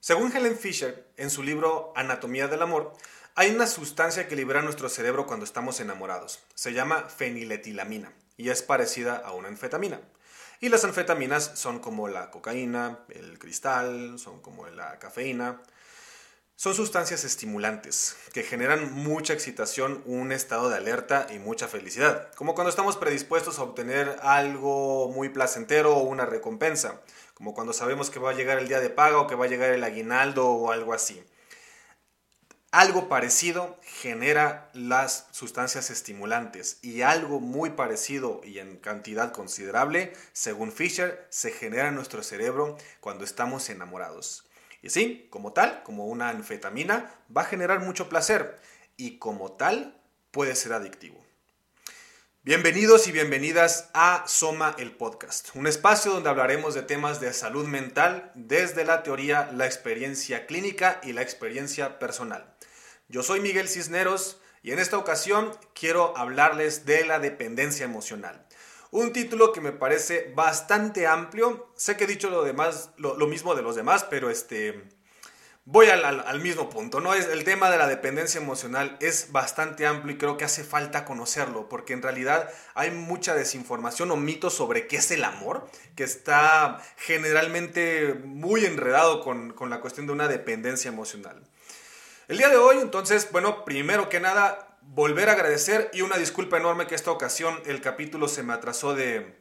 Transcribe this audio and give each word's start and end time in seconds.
Según 0.00 0.30
Helen 0.34 0.56
Fisher, 0.56 1.10
en 1.16 1.28
su 1.28 1.42
libro 1.42 1.92
Anatomía 1.96 2.46
del 2.46 2.62
Amor, 2.62 2.92
hay 3.34 3.50
una 3.50 3.66
sustancia 3.66 4.28
que 4.28 4.36
libera 4.36 4.62
nuestro 4.62 4.88
cerebro 4.88 5.26
cuando 5.26 5.44
estamos 5.44 5.80
enamorados. 5.80 6.38
Se 6.54 6.72
llama 6.72 7.08
feniletilamina 7.08 8.12
y 8.36 8.50
es 8.50 8.62
parecida 8.62 9.16
a 9.16 9.32
una 9.32 9.48
anfetamina. 9.48 10.00
Y 10.60 10.68
las 10.68 10.84
anfetaminas 10.84 11.50
son 11.54 11.80
como 11.80 12.06
la 12.06 12.30
cocaína, 12.30 13.00
el 13.08 13.40
cristal, 13.40 14.20
son 14.20 14.40
como 14.40 14.68
la 14.68 15.00
cafeína. 15.00 15.60
Son 16.60 16.74
sustancias 16.74 17.22
estimulantes 17.22 18.16
que 18.32 18.42
generan 18.42 18.92
mucha 18.92 19.32
excitación, 19.32 20.02
un 20.06 20.32
estado 20.32 20.68
de 20.68 20.76
alerta 20.76 21.28
y 21.32 21.38
mucha 21.38 21.68
felicidad, 21.68 22.34
como 22.34 22.56
cuando 22.56 22.68
estamos 22.68 22.96
predispuestos 22.96 23.60
a 23.60 23.62
obtener 23.62 24.16
algo 24.22 25.08
muy 25.14 25.28
placentero 25.28 25.94
o 25.96 26.02
una 26.02 26.26
recompensa 26.26 27.00
como 27.34 27.54
cuando 27.54 27.72
sabemos 27.72 28.10
que 28.10 28.18
va 28.18 28.30
a 28.30 28.34
llegar 28.34 28.58
el 28.58 28.66
día 28.66 28.80
de 28.80 28.90
paga 28.90 29.20
o 29.20 29.28
que 29.28 29.36
va 29.36 29.44
a 29.44 29.48
llegar 29.48 29.70
el 29.70 29.84
aguinaldo 29.84 30.48
o 30.48 30.72
algo 30.72 30.94
así. 30.94 31.22
Algo 32.72 33.08
parecido 33.08 33.78
genera 33.82 34.68
las 34.72 35.28
sustancias 35.30 35.90
estimulantes 35.90 36.80
y 36.82 37.02
algo 37.02 37.38
muy 37.38 37.70
parecido 37.70 38.40
y 38.42 38.58
en 38.58 38.78
cantidad 38.78 39.30
considerable, 39.30 40.12
según 40.32 40.72
Fisher, 40.72 41.24
se 41.30 41.52
genera 41.52 41.86
en 41.86 41.94
nuestro 41.94 42.24
cerebro 42.24 42.76
cuando 42.98 43.22
estamos 43.22 43.70
enamorados. 43.70 44.47
Y 44.80 44.90
sí, 44.90 45.26
como 45.30 45.52
tal, 45.52 45.82
como 45.82 46.06
una 46.06 46.28
anfetamina, 46.28 47.12
va 47.34 47.42
a 47.42 47.46
generar 47.46 47.80
mucho 47.80 48.08
placer 48.08 48.60
y 48.96 49.18
como 49.18 49.52
tal 49.52 50.00
puede 50.30 50.54
ser 50.54 50.72
adictivo. 50.72 51.18
Bienvenidos 52.44 53.08
y 53.08 53.12
bienvenidas 53.12 53.90
a 53.92 54.24
Soma 54.28 54.76
el 54.78 54.92
Podcast, 54.92 55.50
un 55.54 55.66
espacio 55.66 56.12
donde 56.12 56.30
hablaremos 56.30 56.74
de 56.74 56.82
temas 56.82 57.20
de 57.20 57.32
salud 57.32 57.66
mental 57.66 58.30
desde 58.36 58.84
la 58.84 59.02
teoría, 59.02 59.50
la 59.52 59.66
experiencia 59.66 60.46
clínica 60.46 61.00
y 61.02 61.12
la 61.12 61.22
experiencia 61.22 61.98
personal. 61.98 62.54
Yo 63.08 63.24
soy 63.24 63.40
Miguel 63.40 63.68
Cisneros 63.68 64.40
y 64.62 64.70
en 64.70 64.78
esta 64.78 64.96
ocasión 64.96 65.50
quiero 65.74 66.16
hablarles 66.16 66.86
de 66.86 67.04
la 67.04 67.18
dependencia 67.18 67.84
emocional. 67.84 68.46
Un 68.90 69.12
título 69.12 69.52
que 69.52 69.60
me 69.60 69.72
parece 69.72 70.32
bastante 70.34 71.06
amplio. 71.06 71.70
Sé 71.76 71.96
que 71.96 72.04
he 72.04 72.06
dicho 72.06 72.30
lo, 72.30 72.42
demás, 72.42 72.90
lo, 72.96 73.14
mismo 73.26 73.54
de 73.54 73.62
los 73.62 73.76
demás, 73.76 74.06
pero 74.08 74.30
este, 74.30 74.82
voy 75.66 75.88
al, 75.88 76.40
mismo 76.40 76.70
punto, 76.70 77.00
¿no? 77.00 77.12
Es, 77.12 77.26
el 77.26 77.44
tema 77.44 77.70
de 77.70 77.76
la 77.76 77.86
dependencia 77.86 78.40
emocional 78.40 78.96
es 79.00 79.30
bastante 79.30 79.86
amplio 79.86 80.14
y 80.14 80.18
creo 80.18 80.38
que 80.38 80.46
hace 80.46 80.64
falta 80.64 81.04
conocerlo, 81.04 81.68
porque 81.68 81.92
en 81.92 82.00
realidad 82.00 82.48
hay 82.74 82.90
mucha 82.90 83.34
desinformación 83.34 84.10
o 84.10 84.16
mitos 84.16 84.54
sobre 84.54 84.86
qué 84.86 84.96
es 84.96 85.10
el 85.10 85.24
amor, 85.24 85.68
que 85.94 86.04
está 86.04 86.82
generalmente 86.96 88.14
muy 88.24 88.64
enredado 88.64 89.20
con, 89.20 89.52
con 89.52 89.68
la 89.68 89.82
cuestión 89.82 90.06
de 90.06 90.14
una 90.14 90.28
dependencia 90.28 90.88
emocional. 90.88 91.42
El 92.28 92.38
día 92.38 92.48
de 92.48 92.56
hoy, 92.56 92.78
entonces, 92.78 93.30
bueno, 93.32 93.66
primero 93.66 94.08
que 94.08 94.20
nada, 94.20 94.67
volver 94.94 95.28
a 95.28 95.32
agradecer 95.32 95.90
y 95.92 96.00
una 96.00 96.16
disculpa 96.16 96.56
enorme 96.56 96.86
que 96.86 96.94
esta 96.94 97.10
ocasión 97.10 97.60
el 97.66 97.80
capítulo 97.80 98.26
se 98.26 98.42
me 98.42 98.54
atrasó 98.54 98.94
de 98.94 99.38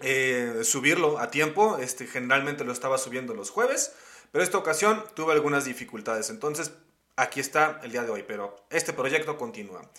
eh, 0.00 0.60
subirlo 0.62 1.18
a 1.18 1.30
tiempo, 1.30 1.78
este, 1.78 2.06
generalmente 2.06 2.64
lo 2.64 2.72
estaba 2.72 2.98
subiendo 2.98 3.34
los 3.34 3.50
jueves. 3.50 3.94
Pero 4.32 4.44
esta 4.44 4.58
ocasión 4.58 5.02
tuve 5.14 5.32
algunas 5.32 5.64
dificultades, 5.64 6.30
entonces 6.30 6.72
aquí 7.16 7.40
está 7.40 7.80
el 7.82 7.92
día 7.92 8.02
de 8.02 8.10
hoy, 8.10 8.24
pero 8.26 8.56
este 8.70 8.92
proyecto 8.92 9.38
continúa. 9.38 9.90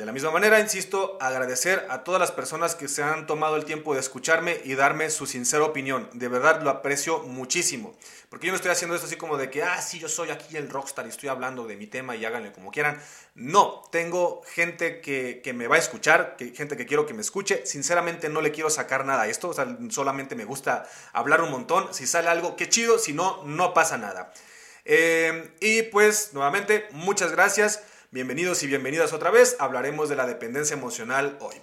De 0.00 0.06
la 0.06 0.12
misma 0.12 0.30
manera, 0.30 0.58
insisto, 0.58 1.18
agradecer 1.20 1.86
a 1.90 2.04
todas 2.04 2.18
las 2.18 2.32
personas 2.32 2.74
que 2.74 2.88
se 2.88 3.02
han 3.02 3.26
tomado 3.26 3.56
el 3.56 3.66
tiempo 3.66 3.92
de 3.92 4.00
escucharme 4.00 4.58
y 4.64 4.74
darme 4.74 5.10
su 5.10 5.26
sincera 5.26 5.62
opinión. 5.62 6.08
De 6.14 6.26
verdad 6.28 6.62
lo 6.62 6.70
aprecio 6.70 7.18
muchísimo. 7.24 7.94
Porque 8.30 8.46
yo 8.46 8.52
no 8.54 8.56
estoy 8.56 8.70
haciendo 8.70 8.94
esto 8.94 9.06
así 9.06 9.16
como 9.16 9.36
de 9.36 9.50
que, 9.50 9.62
ah, 9.62 9.82
sí, 9.82 9.98
yo 9.98 10.08
soy 10.08 10.30
aquí 10.30 10.56
el 10.56 10.70
rockstar 10.70 11.04
y 11.04 11.10
estoy 11.10 11.28
hablando 11.28 11.66
de 11.66 11.76
mi 11.76 11.86
tema 11.86 12.16
y 12.16 12.24
háganle 12.24 12.50
como 12.50 12.70
quieran. 12.70 12.98
No, 13.34 13.82
tengo 13.92 14.40
gente 14.54 15.02
que, 15.02 15.42
me 15.54 15.66
va 15.66 15.76
a 15.76 15.80
escuchar, 15.80 16.38
gente 16.54 16.78
que 16.78 16.86
quiero 16.86 17.04
que 17.04 17.12
me 17.12 17.20
escuche. 17.20 17.66
Sinceramente 17.66 18.30
no 18.30 18.40
le 18.40 18.52
quiero 18.52 18.70
sacar 18.70 19.04
nada 19.04 19.24
a 19.24 19.28
esto, 19.28 19.52
solamente 19.90 20.34
me 20.34 20.46
gusta 20.46 20.88
hablar 21.12 21.42
un 21.42 21.50
montón. 21.50 21.92
Si 21.92 22.06
sale 22.06 22.28
algo, 22.28 22.56
qué 22.56 22.70
chido, 22.70 22.98
si 22.98 23.12
no, 23.12 23.42
no 23.44 23.74
pasa 23.74 23.98
nada. 23.98 24.32
Eh, 24.86 25.52
y 25.60 25.82
pues, 25.82 26.30
nuevamente, 26.32 26.88
muchas 26.92 27.32
gracias. 27.32 27.82
Bienvenidos 28.12 28.64
y 28.64 28.66
bienvenidas 28.66 29.12
otra 29.12 29.30
vez. 29.30 29.54
Hablaremos 29.60 30.08
de 30.08 30.16
la 30.16 30.26
dependencia 30.26 30.74
emocional 30.74 31.38
hoy. 31.40 31.54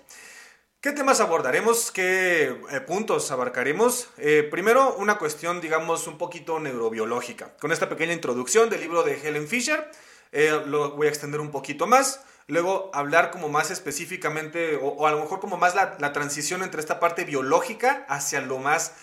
¿Qué 0.80 0.94
temas 0.94 1.20
abordaremos? 1.20 1.92
¿Qué 1.92 2.56
eh, 2.72 2.80
puntos 2.88 3.32
abarcaremos? 3.32 4.08
Eh, 4.18 4.48
primero, 4.50 4.96
una 4.96 5.18
cuestión, 5.18 5.60
digamos, 5.60 6.08
un 6.08 6.18
poquito 6.18 6.58
neurobiológica. 6.62 7.58
Con 7.58 7.74
esta 7.74 7.90
pequeña 7.90 8.14
introducción 8.14 8.70
del 8.70 8.80
libro 8.80 9.04
de 9.04 9.20
Helen 9.22 9.50
Fisher, 9.50 9.92
eh, 10.32 10.62
lo 10.66 10.92
voy 10.92 11.08
a 11.08 11.10
extender 11.10 11.42
un 11.42 11.52
poquito 11.52 11.86
más. 11.86 12.24
Luego, 12.48 12.92
hablar 12.94 13.30
como 13.30 13.50
más 13.50 13.70
específicamente, 13.70 14.80
o, 14.82 15.06
a 15.06 15.12
lo 15.12 15.20
mejor 15.20 15.42
como 15.42 15.58
más 15.58 15.76
la, 15.76 15.98
la, 16.00 16.14
transición 16.14 16.64
entre 16.64 16.80
esta 16.80 17.02
parte 17.02 17.26
biológica 17.26 18.06
hacia 18.08 18.40
lo 18.40 18.58
más 18.60 18.94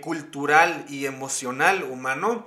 cultural 0.00 0.84
y 0.88 1.06
emocional 1.06 1.82
humano 1.82 2.46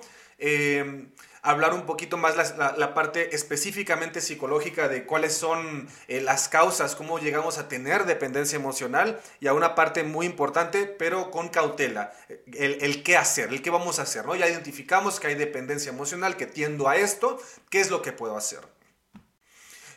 hablar 1.47 1.74
un 1.74 1.85
poquito 1.85 2.18
más 2.18 2.35
la, 2.58 2.94
parte 2.94 3.34
específicamente 3.34 4.19
psicológica 4.19 4.90
de 4.90 5.06
cuáles 5.06 5.34
son 5.34 5.88
eh, 6.09 6.19
las 6.19 6.50
causas, 6.50 6.96
cómo 6.96 7.19
llegamos 7.19 7.58
a 7.58 7.69
tener 7.69 8.06
dependencia 8.06 8.58
emocional 8.58 9.19
y 9.40 9.47
a 9.47 9.53
una 9.53 9.74
parte 9.74 10.03
muy 10.03 10.25
importante, 10.25 10.86
pero 10.86 11.31
con 11.31 11.47
cautela, 11.47 12.12
el, 12.53 13.02
qué 13.02 13.16
hacer, 13.16 13.50
el 13.50 13.62
qué 13.62 13.69
vamos 13.69 14.00
a 14.00 14.02
hacer, 14.02 14.25
¿no? 14.25 14.36
Ya 14.36 14.50
identificamos 14.50 15.22
que 15.22 15.28
hay 15.28 15.36
dependencia 15.36 15.90
emocional, 15.90 16.36
que 16.36 16.47
tiendo 16.47 16.90
a 16.90 16.97
esto, 16.97 17.41
¿qué 17.69 17.80
es 17.80 17.90
lo 17.91 18.02
que 18.02 18.12
puedo 18.12 18.36
hacer? 18.36 18.59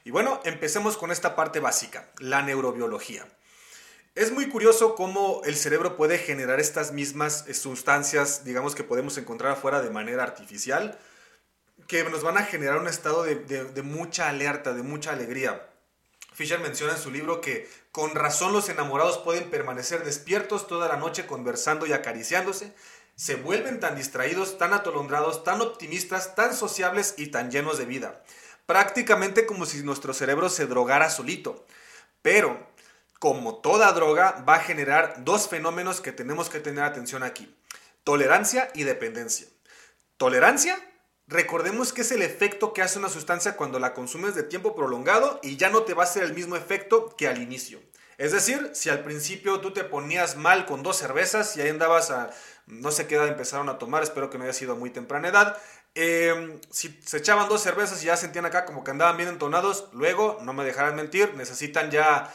Y 0.04 0.12
bueno, 0.12 0.40
empecemos 0.44 0.96
con 0.96 1.10
esta 1.10 1.34
parte 1.34 1.58
básica, 1.58 2.08
la 2.18 2.42
neurobiología. 2.42 3.26
Es 4.14 4.32
muy 4.32 4.48
curioso 4.48 4.94
cómo 4.94 5.42
el 5.44 5.56
cerebro 5.56 5.96
puede 5.96 6.18
generar 6.18 6.60
estas 6.60 6.92
mismas 6.92 7.44
eh, 7.48 7.54
sustancias, 7.54 8.44
digamos 8.44 8.74
que 8.74 8.84
podemos 8.84 9.18
encontrar 9.18 9.52
afuera 9.52 9.82
de 9.82 9.90
manera 9.90 10.22
artificial, 10.22 10.98
que 11.86 12.04
nos 12.04 12.22
van 12.22 12.38
a 12.38 12.44
generar 12.44 12.78
un 12.78 12.88
estado 12.88 13.24
de, 13.24 13.82
mucha 13.82 14.28
alerta, 14.28 14.72
de 14.72 14.82
mucha 14.82 15.12
alegría. 15.12 15.66
Fisher 16.32 16.60
menciona 16.60 16.94
en 16.94 16.98
su 16.98 17.10
libro 17.10 17.40
que 17.40 17.68
con 17.92 18.14
razón 18.14 18.52
los 18.52 18.68
enamorados 18.68 19.18
pueden 19.18 19.50
permanecer 19.50 20.04
despiertos 20.04 20.66
toda 20.66 20.88
la 20.88 20.96
noche 20.96 21.26
conversando 21.26 21.86
y 21.86 21.92
acariciándose, 21.92 22.72
se 23.16 23.34
vuelven 23.34 23.80
tan 23.80 23.96
distraídos, 23.96 24.56
tan 24.56 24.72
atolondrados, 24.72 25.44
tan 25.44 25.60
optimistas, 25.60 26.34
tan 26.34 26.54
sociables 26.54 27.14
y 27.18 27.26
tan 27.26 27.50
llenos 27.50 27.76
de 27.76 27.84
vida, 27.84 28.24
prácticamente 28.64 29.44
como 29.44 29.66
si 29.66 29.82
nuestro 29.82 30.14
cerebro 30.14 30.48
se 30.48 30.66
drogara 30.66 31.10
solito. 31.10 31.66
Pero, 32.22 32.66
como 33.18 33.56
toda 33.56 33.92
droga, 33.92 34.42
va 34.48 34.54
a 34.54 34.60
generar 34.60 35.22
dos 35.24 35.48
fenómenos 35.48 36.00
que 36.00 36.12
tenemos 36.12 36.48
que 36.48 36.60
tener 36.60 36.84
atención 36.84 37.22
aquí, 37.22 37.54
tolerancia 38.04 38.70
y 38.74 38.84
dependencia. 38.84 39.48
Tolerancia 40.16 40.78
Recordemos 41.30 41.92
que 41.92 42.00
es 42.00 42.10
el 42.10 42.22
efecto 42.22 42.72
que 42.72 42.82
hace 42.82 42.98
una 42.98 43.08
sustancia 43.08 43.54
cuando 43.56 43.78
la 43.78 43.94
consumes 43.94 44.34
de 44.34 44.42
tiempo 44.42 44.74
prolongado 44.74 45.38
y 45.44 45.56
ya 45.56 45.70
no 45.70 45.84
te 45.84 45.94
va 45.94 46.02
a 46.02 46.06
hacer 46.06 46.24
el 46.24 46.34
mismo 46.34 46.56
efecto 46.56 47.14
que 47.16 47.28
al 47.28 47.40
inicio. 47.40 47.80
Es 48.18 48.32
decir, 48.32 48.72
si 48.74 48.90
al 48.90 49.04
principio 49.04 49.60
tú 49.60 49.72
te 49.72 49.84
ponías 49.84 50.36
mal 50.36 50.66
con 50.66 50.82
dos 50.82 50.96
cervezas 50.96 51.56
y 51.56 51.60
ahí 51.60 51.68
andabas 51.68 52.10
a, 52.10 52.30
no 52.66 52.90
sé 52.90 53.06
qué 53.06 53.14
edad 53.14 53.28
empezaron 53.28 53.68
a 53.68 53.78
tomar, 53.78 54.02
espero 54.02 54.28
que 54.28 54.38
no 54.38 54.44
haya 54.44 54.52
sido 54.52 54.74
muy 54.74 54.90
temprana 54.90 55.28
edad, 55.28 55.56
em, 55.94 56.60
si 56.68 56.98
se 57.06 57.18
echaban 57.18 57.48
dos 57.48 57.62
cervezas 57.62 58.02
y 58.02 58.06
ya 58.06 58.16
sentían 58.16 58.44
acá 58.44 58.64
como 58.64 58.82
que 58.82 58.90
andaban 58.90 59.16
bien 59.16 59.28
entonados, 59.28 59.86
luego, 59.92 60.40
no 60.42 60.52
me 60.52 60.64
dejarán 60.64 60.96
mentir, 60.96 61.34
necesitan 61.36 61.92
ya 61.92 62.34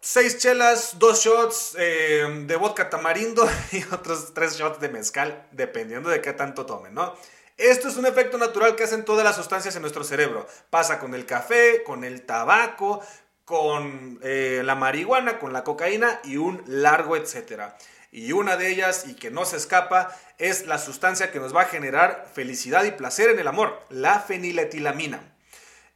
seis 0.00 0.38
chelas, 0.38 0.98
dos 0.98 1.22
shots 1.22 1.76
em, 1.78 2.46
de 2.46 2.56
vodka 2.56 2.88
tamarindo 2.88 3.46
y 3.72 3.84
otros 3.92 4.32
tres 4.32 4.56
shots 4.56 4.80
de 4.80 4.88
mezcal, 4.88 5.46
dependiendo 5.52 6.08
de 6.08 6.22
qué 6.22 6.32
tanto 6.32 6.64
tomen, 6.64 6.94
¿no? 6.94 7.14
Esto 7.56 7.88
es 7.88 7.96
un 7.96 8.06
efecto 8.06 8.36
natural 8.36 8.74
que 8.74 8.82
hacen 8.82 9.04
todas 9.04 9.24
las 9.24 9.36
sustancias 9.36 9.76
en 9.76 9.82
nuestro 9.82 10.02
cerebro. 10.02 10.46
Pasa 10.70 10.98
con 10.98 11.14
el 11.14 11.24
café, 11.24 11.84
con 11.84 12.02
el 12.02 12.22
tabaco, 12.22 13.00
con 13.44 14.18
eh, 14.22 14.62
la 14.64 14.74
marihuana, 14.74 15.38
con 15.38 15.52
la 15.52 15.62
cocaína 15.62 16.20
y 16.24 16.36
un 16.36 16.62
largo 16.66 17.16
etcétera. 17.16 17.76
Y 18.10 18.32
una 18.32 18.56
de 18.56 18.70
ellas, 18.70 19.06
y 19.08 19.14
que 19.14 19.30
no 19.30 19.44
se 19.44 19.56
escapa, 19.56 20.16
es 20.38 20.66
la 20.66 20.78
sustancia 20.78 21.30
que 21.32 21.40
nos 21.40 21.54
va 21.54 21.62
a 21.62 21.66
generar 21.66 22.28
felicidad 22.32 22.84
y 22.84 22.92
placer 22.92 23.30
en 23.30 23.38
el 23.38 23.48
amor, 23.48 23.80
la 23.88 24.20
feniletilamina. 24.20 25.34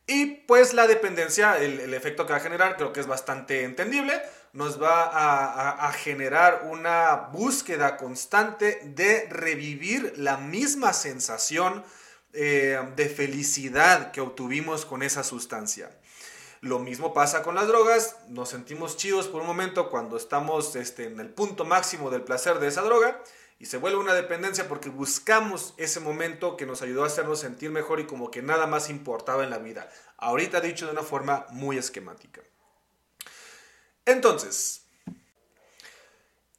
Y 0.06 0.26
pues 0.46 0.74
la 0.74 0.86
dependencia, 0.86 1.58
el, 1.58 1.92
efecto 1.92 2.26
que 2.26 2.32
va 2.32 2.38
a 2.38 2.42
generar, 2.42 2.76
creo 2.76 2.92
que 2.92 3.00
es 3.00 3.06
bastante 3.06 3.62
entendible, 3.62 4.20
nos 4.52 4.80
va 4.82 5.86
a, 5.86 5.92
generar 5.92 6.66
una 6.70 7.28
búsqueda 7.32 7.96
constante 7.96 8.80
de 8.84 9.26
revivir 9.30 10.14
la 10.16 10.36
misma 10.36 10.92
sensación 10.92 11.84
eh, 12.32 12.78
de 12.96 13.08
felicidad 13.08 14.10
que 14.12 14.20
obtuvimos 14.20 14.84
con 14.84 15.02
esa 15.02 15.24
sustancia. 15.24 15.90
Lo 16.60 16.80
mismo 16.80 17.14
pasa 17.14 17.42
con 17.42 17.54
las 17.54 17.68
drogas, 17.68 18.16
nos 18.28 18.48
sentimos 18.48 18.96
chidos 18.96 19.28
por 19.28 19.42
un 19.42 19.46
momento 19.46 19.90
cuando 19.90 20.16
estamos 20.16 20.74
este, 20.74 21.04
en 21.04 21.20
el 21.20 21.30
punto 21.30 21.64
máximo 21.64 22.10
del 22.10 22.22
placer 22.22 22.58
de 22.58 22.66
esa 22.66 22.82
droga 22.82 23.22
y 23.60 23.66
se 23.66 23.76
vuelve 23.76 23.98
una 23.98 24.14
dependencia 24.14 24.68
porque 24.68 24.88
buscamos 24.88 25.74
ese 25.76 26.00
momento 26.00 26.56
que 26.56 26.66
nos 26.66 26.82
ayudó 26.82 27.04
a 27.04 27.06
hacernos 27.06 27.40
sentir 27.40 27.70
mejor 27.70 28.00
y 28.00 28.06
como 28.06 28.30
que 28.30 28.42
nada 28.42 28.66
más 28.66 28.90
importaba 28.90 29.44
en 29.44 29.50
la 29.50 29.58
vida. 29.58 29.88
Ahorita 30.16 30.60
dicho 30.60 30.86
de 30.86 30.92
una 30.92 31.02
forma 31.02 31.46
muy 31.50 31.78
esquemática. 31.78 32.42
Entonces, 34.08 34.86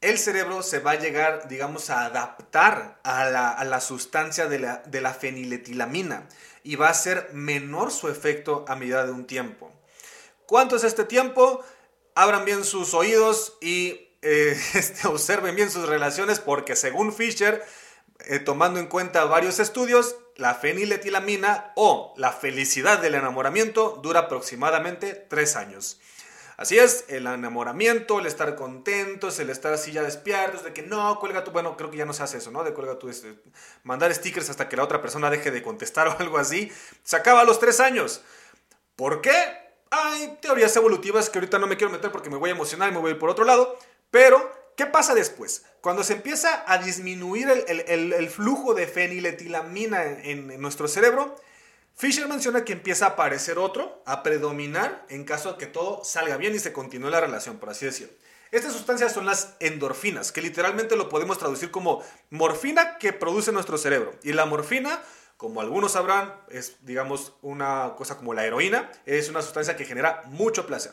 el 0.02 0.20
cerebro 0.20 0.62
se 0.62 0.78
va 0.78 0.92
a 0.92 1.00
llegar, 1.00 1.48
digamos, 1.48 1.90
a 1.90 2.06
adaptar 2.06 3.00
a 3.04 3.26
la, 3.26 3.82
sustancia 3.82 4.48
de 4.48 4.60
la, 4.60 5.14
feniletilamina 5.16 6.30
y 6.64 6.76
va 6.76 6.90
a 6.90 6.94
ser 6.94 7.32
menor 7.34 7.92
su 7.92 8.08
efecto 8.08 8.66
a 8.68 8.76
medida 8.76 9.04
de 9.04 9.14
un 9.14 9.26
tiempo. 9.26 9.74
¿Cuánto 10.46 10.76
es 10.76 10.84
este 10.84 11.06
tiempo? 11.06 11.66
Abran 12.14 12.46
bien 12.46 12.64
sus 12.64 12.94
oídos 12.94 13.58
y 13.62 14.10
eh, 14.22 14.56
este, 14.76 15.08
observen 15.08 15.56
bien 15.56 15.72
sus 15.72 15.90
relaciones 15.90 16.40
porque 16.40 16.76
según 16.76 17.12
Fisher, 17.12 17.66
eh, 18.28 18.38
tomando 18.38 18.80
en 18.80 18.86
cuenta 18.86 19.26
varios 19.26 19.58
estudios, 19.58 20.18
la 20.36 20.54
feniletilamina 20.54 21.74
o 21.76 22.14
la 22.16 22.32
felicidad 22.32 23.00
del 23.00 23.16
enamoramiento 23.16 24.00
dura 24.04 24.20
aproximadamente 24.20 25.16
tres 25.16 25.56
años. 25.56 26.00
Así 26.60 26.78
es, 26.78 27.06
el 27.08 27.26
enamoramiento, 27.26 28.20
el 28.20 28.26
estar 28.26 28.54
contentos, 28.58 29.40
el 29.40 29.50
estar 29.50 29.72
así 29.72 29.94
ya 29.94 30.04
despiertos, 30.04 30.62
de 30.66 30.74
que 30.74 30.82
no, 30.82 31.18
cuelga 31.18 31.46
tú, 31.46 31.52
bueno, 31.52 31.78
creo 31.78 31.90
que 31.90 31.96
ya 31.96 32.04
no 32.04 32.12
se 32.12 32.22
hace 32.22 32.40
eso, 32.40 32.52
¿no? 32.52 32.66
De 32.66 32.74
cuelga 32.74 33.00
tú, 33.00 33.08
este, 33.08 33.34
mandar 33.84 34.14
stickers 34.14 34.50
hasta 34.50 34.68
que 34.68 34.76
la 34.76 34.84
otra 34.84 35.02
persona 35.02 35.30
deje 35.30 35.52
de 35.52 35.64
contestar 35.64 36.08
o 36.10 36.18
algo 36.20 36.38
así, 36.38 36.70
se 37.02 37.16
acaba 37.16 37.40
a 37.40 37.44
los 37.46 37.62
tres 37.62 37.80
años. 37.80 38.24
¿Por 38.98 39.22
qué? 39.22 39.32
Hay 39.90 40.38
teorías 40.42 40.76
evolutivas 40.76 41.30
que 41.30 41.38
ahorita 41.40 41.60
no 41.60 41.68
me 41.68 41.78
quiero 41.78 41.94
meter 41.94 42.12
porque 42.12 42.30
me 42.30 42.36
voy 42.36 42.50
a 42.50 42.54
emocionar 42.56 42.90
y 42.90 42.92
me 42.92 43.00
voy 43.00 43.12
a 43.12 43.14
ir 43.14 43.20
por 43.20 43.30
otro 43.30 43.46
lado, 43.46 43.80
pero, 44.12 44.52
¿qué 44.76 44.86
pasa 44.86 45.16
después? 45.16 45.64
Cuando 45.80 46.04
se 46.04 46.12
empieza 46.12 46.66
a 46.68 46.78
disminuir 46.80 47.48
el, 47.70 48.30
flujo 48.30 48.74
de 48.74 48.86
feniletilamina 48.86 50.04
en, 50.04 50.60
nuestro 50.60 50.90
cerebro, 50.90 51.38
Fisher 52.00 52.30
menciona 52.30 52.64
que 52.64 52.72
empieza 52.72 53.06
a 53.06 53.10
aparecer 53.10 53.60
otro, 53.60 54.02
a 54.06 54.24
predominar 54.24 55.06
en 55.10 55.26
caso 55.26 55.52
de 55.52 55.58
que 55.58 55.66
todo 55.66 56.02
salga 56.06 56.38
bien 56.38 56.56
y 56.56 56.60
se 56.60 56.72
continúe 56.72 57.10
la 57.10 57.20
relación, 57.20 57.58
por 57.58 57.70
así 57.70 57.86
decirlo. 57.86 58.14
Estas 58.52 58.72
sustancias 58.72 59.12
son 59.12 59.26
las 59.26 59.56
endorfinas, 59.60 60.32
que 60.32 60.42
literalmente 60.42 60.96
lo 60.96 61.10
podemos 61.10 61.38
traducir 61.38 61.72
como 61.72 62.02
morfina 62.30 63.00
que 63.00 63.12
produce 63.12 63.52
nuestro 63.52 63.78
cerebro. 63.78 64.14
Y 64.24 64.32
la 64.32 64.46
morfina, 64.46 65.02
como 65.40 65.62
algunos 65.62 65.94
sabrán, 65.94 66.36
es, 66.50 66.86
digamos, 66.86 67.32
una 67.42 67.94
cosa 67.96 68.18
como 68.18 68.34
la 68.34 68.46
heroína, 68.46 68.92
es 69.06 69.30
una 69.30 69.42
sustancia 69.42 69.78
que 69.78 69.86
genera 69.86 70.22
mucho 70.26 70.68
placer. 70.68 70.92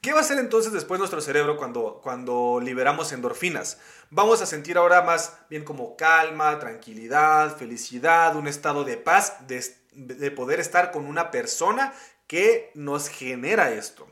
¿Qué 0.00 0.12
va 0.12 0.20
a 0.20 0.22
hacer 0.22 0.38
entonces 0.38 0.72
después 0.72 1.00
nuestro 1.00 1.20
cerebro 1.20 1.56
cuando, 1.56 1.98
cuando 2.00 2.60
liberamos 2.62 3.10
endorfinas? 3.10 3.80
Vamos 4.10 4.40
a 4.40 4.46
sentir 4.46 4.78
ahora 4.78 5.02
más 5.02 5.38
bien 5.50 5.64
como 5.64 5.96
calma, 5.96 6.60
tranquilidad, 6.60 7.56
felicidad, 7.56 8.36
un 8.36 8.46
estado 8.46 8.84
de 8.84 8.98
paz, 8.98 9.38
de, 9.48 10.30
poder 10.30 10.60
estar 10.60 10.92
con 10.92 11.04
una 11.04 11.32
persona 11.32 11.92
que 12.28 12.70
nos 12.74 13.08
genera 13.08 13.72
esto. 13.72 14.06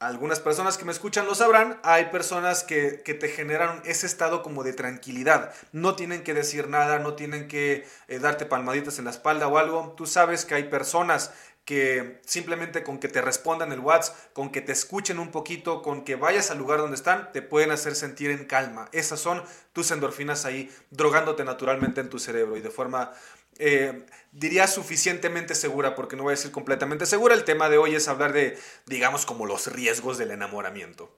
Algunas 0.00 0.38
personas 0.38 0.78
que 0.78 0.84
me 0.84 0.92
escuchan 0.92 1.26
lo 1.26 1.34
sabrán, 1.34 1.80
hay 1.82 2.04
personas 2.04 2.62
que, 2.62 3.02
te 3.02 3.28
generan 3.28 3.82
ese 3.84 4.06
estado 4.06 4.44
como 4.44 4.62
de 4.62 4.72
tranquilidad. 4.72 5.52
No 5.72 5.96
tienen 5.96 6.22
que 6.22 6.34
decir 6.34 6.68
nada, 6.68 7.00
no 7.00 7.14
tienen 7.14 7.48
que 7.48 7.84
eh, 8.06 8.20
darte 8.20 8.46
palmaditas 8.46 9.00
en 9.00 9.06
la 9.06 9.10
espalda 9.10 9.48
o 9.48 9.58
algo. 9.58 9.94
Tú 9.96 10.06
sabes 10.06 10.44
que 10.44 10.54
hay 10.54 10.64
personas 10.64 11.32
que 11.64 12.20
simplemente 12.24 12.84
con 12.84 12.98
que 12.98 13.08
te 13.08 13.20
respondan 13.20 13.72
el 13.72 13.80
WhatsApp, 13.80 14.16
con 14.32 14.50
que 14.50 14.60
te 14.60 14.70
escuchen 14.70 15.18
un 15.18 15.32
poquito, 15.32 15.82
con 15.82 16.04
que 16.04 16.14
vayas 16.14 16.52
al 16.52 16.58
lugar 16.58 16.78
donde 16.78 16.94
están, 16.94 17.32
te 17.32 17.42
pueden 17.42 17.72
hacer 17.72 17.96
sentir 17.96 18.30
en 18.30 18.44
calma. 18.44 18.88
Esas 18.92 19.18
son 19.18 19.42
tus 19.72 19.90
endorfinas 19.90 20.44
ahí, 20.44 20.72
drogándote 20.90 21.44
naturalmente 21.44 22.00
en 22.00 22.08
tu 22.08 22.20
cerebro 22.20 22.56
y 22.56 22.60
de 22.60 22.70
forma, 22.70 23.12
eh, 23.58 24.06
diría, 24.32 24.66
suficientemente 24.66 25.54
segura, 25.54 25.94
porque 25.94 26.16
no 26.16 26.22
voy 26.22 26.32
a 26.32 26.36
decir 26.36 26.50
completamente 26.50 27.06
segura. 27.06 27.34
El 27.34 27.44
tema 27.44 27.68
de 27.68 27.78
hoy 27.78 27.94
es 27.94 28.08
hablar 28.08 28.32
de, 28.32 28.58
digamos, 28.86 29.26
como 29.26 29.46
los 29.46 29.66
riesgos 29.72 30.18
del 30.18 30.30
enamoramiento. 30.30 31.10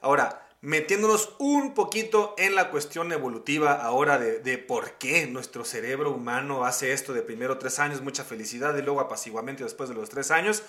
Ahora, 0.00 0.48
metiéndonos 0.62 1.34
un 1.38 1.74
poquito 1.74 2.34
en 2.38 2.54
la 2.54 2.70
cuestión 2.70 3.12
evolutiva 3.12 3.72
ahora 3.74 4.18
de, 4.18 4.58
por 4.58 4.92
qué 4.92 5.26
nuestro 5.26 5.64
cerebro 5.64 6.12
humano 6.12 6.64
hace 6.64 6.92
esto 6.92 7.12
de 7.12 7.22
primero 7.22 7.58
tres 7.58 7.78
años, 7.80 8.00
mucha 8.00 8.24
felicidad 8.24 8.76
y 8.76 8.82
luego 8.82 9.00
apaciguamiento 9.00 9.64
después 9.64 9.88
de 9.88 9.96
los 9.96 10.08
tres 10.08 10.30
años. 10.30 10.62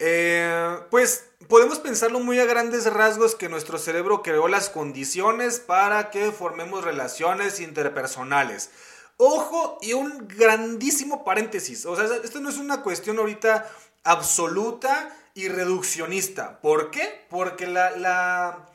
Eh, 0.00 0.78
pues 0.90 1.24
podemos 1.48 1.80
pensarlo 1.80 2.20
muy 2.20 2.38
a 2.38 2.44
grandes 2.44 2.86
rasgos 2.92 3.34
que 3.34 3.48
nuestro 3.48 3.78
cerebro 3.78 4.22
creó 4.22 4.46
las 4.46 4.70
condiciones 4.70 5.58
para 5.58 6.10
que 6.10 6.30
formemos 6.30 6.84
relaciones 6.84 7.58
interpersonales. 7.58 8.70
Ojo 9.18 9.78
y 9.82 9.92
un 9.92 10.26
grandísimo 10.26 11.24
paréntesis. 11.24 11.84
O 11.84 11.94
sea, 11.94 12.06
esto 12.24 12.40
no 12.40 12.48
es 12.48 12.56
una 12.56 12.82
cuestión 12.82 13.18
ahorita 13.18 13.70
absoluta 14.04 15.14
y 15.34 15.48
reduccionista. 15.48 16.60
¿Por 16.60 16.90
qué? 16.90 17.26
Porque 17.28 17.66
la 17.66 18.68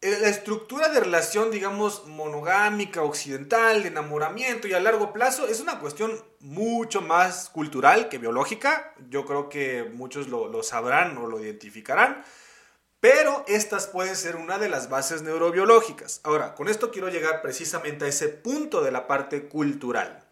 eh, 0.00 0.16
la 0.20 0.28
estructura 0.28 0.88
de 0.90 1.00
relación, 1.00 1.50
digamos, 1.50 2.06
monogámica, 2.06 3.02
occidental, 3.02 3.82
de 3.82 3.88
enamoramiento 3.88 4.68
y 4.68 4.72
a 4.72 4.78
largo 4.78 5.12
plazo 5.12 5.48
es 5.48 5.58
una 5.58 5.80
cuestión 5.80 6.12
mucho 6.38 7.00
más 7.00 7.48
cultural 7.48 8.08
que 8.08 8.18
biológica. 8.18 8.94
Yo 9.08 9.24
creo 9.26 9.48
que 9.48 9.90
muchos 9.92 10.28
lo, 10.28 10.46
lo 10.46 10.62
sabrán 10.62 11.18
o 11.18 11.26
lo 11.26 11.40
identificarán. 11.42 12.22
Pero 13.00 13.44
estas 13.46 13.86
pueden 13.86 14.16
ser 14.16 14.36
una 14.36 14.58
de 14.58 14.68
las 14.68 14.88
bases 14.88 15.22
neurobiológicas. 15.22 16.20
Ahora, 16.24 16.54
con 16.54 16.68
esto 16.68 16.90
quiero 16.90 17.08
llegar 17.08 17.42
precisamente 17.42 18.04
a 18.04 18.08
ese 18.08 18.28
punto 18.28 18.82
de 18.82 18.90
la 18.90 19.06
parte 19.06 19.48
cultural. 19.48 20.24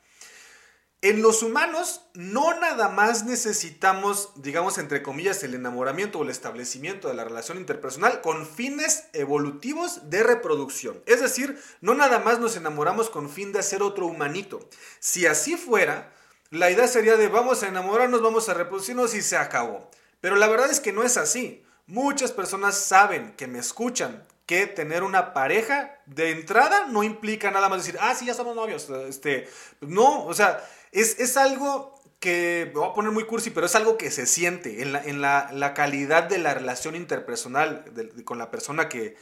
En 1.03 1.23
los 1.23 1.45
humanos 1.45 2.01
no 2.15 2.59
nada 2.59 2.89
más 2.89 3.25
necesitamos, 3.25 4.33
digamos, 4.35 4.79
entre 4.79 5.03
comillas, 5.03 5.45
el 5.45 5.55
enamoramiento 5.55 6.19
o 6.19 6.25
el 6.25 6.31
establecimiento 6.31 7.07
de 7.07 7.15
la 7.15 7.23
relación 7.23 7.59
interpersonal 7.59 8.23
con 8.23 8.47
fines 8.47 9.05
evolutivos 9.13 10.11
de 10.11 10.25
reproducción. 10.25 11.01
Es 11.07 11.21
decir, 11.21 11.63
no 11.81 11.95
nada 11.95 12.19
más 12.19 12.41
nos 12.41 12.57
enamoramos 12.57 13.11
con 13.11 13.31
fin 13.31 13.53
de 13.53 13.61
hacer 13.61 13.83
otro 13.83 14.07
humanito. 14.07 14.69
Si 14.99 15.27
así 15.27 15.57
fuera, 15.57 16.13
la 16.51 16.71
idea 16.71 16.89
sería 16.89 17.17
de 17.17 17.29
vamos 17.29 17.63
a 17.63 17.69
enamorarnos, 17.69 18.23
vamos 18.23 18.49
a 18.49 18.55
reproducirnos 18.55 19.15
y 19.15 19.23
se 19.23 19.37
acabó. 19.37 19.91
Pero 20.21 20.35
la 20.35 20.49
verdad 20.49 20.71
es 20.71 20.81
que 20.81 20.93
no 20.93 21.05
es 21.05 21.19
así. 21.19 21.66
Muchas 21.87 22.33
personas 22.33 22.77
saben 22.77 23.33
que 23.37 23.47
me 23.47 23.61
escuchan 23.61 24.27
que 24.45 24.67
tener 24.67 25.05
una 25.05 25.33
pareja 25.33 25.99
de 26.07 26.31
entrada 26.31 26.87
no 26.87 27.05
implica 27.05 27.51
nada 27.51 27.69
más 27.69 27.85
decir, 27.85 27.99
ah, 28.01 28.15
sí, 28.15 28.27
ya 28.27 28.35
somos 28.35 28.57
novios. 28.57 28.89
Este, 29.09 29.49
no, 29.81 30.25
o 30.25 30.35
sea, 30.35 30.65
es, 30.93 31.37
algo 31.37 32.01
que 32.21 32.71
me 32.73 32.81
voy 32.81 32.91
a 32.91 32.95
poner 32.95 33.13
muy 33.13 33.25
cursi, 33.25 33.51
pero 33.51 33.67
es 33.67 33.75
algo 33.75 33.99
que 33.99 34.11
se 34.11 34.27
siente 34.27 34.83
en 34.83 34.93
la, 34.93 35.03
en 35.05 35.21
la, 35.21 35.75
calidad 35.75 36.25
de 36.25 36.39
la 36.39 36.55
relación 36.55 36.97
interpersonal 36.97 37.85
con 38.25 38.39
la 38.39 38.51
persona 38.51 38.89
que, 38.89 39.17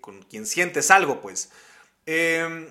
con 0.00 0.22
quien 0.22 0.46
sientes 0.46 0.90
algo, 0.90 1.20
pues. 1.20 1.50
Em, 2.06 2.68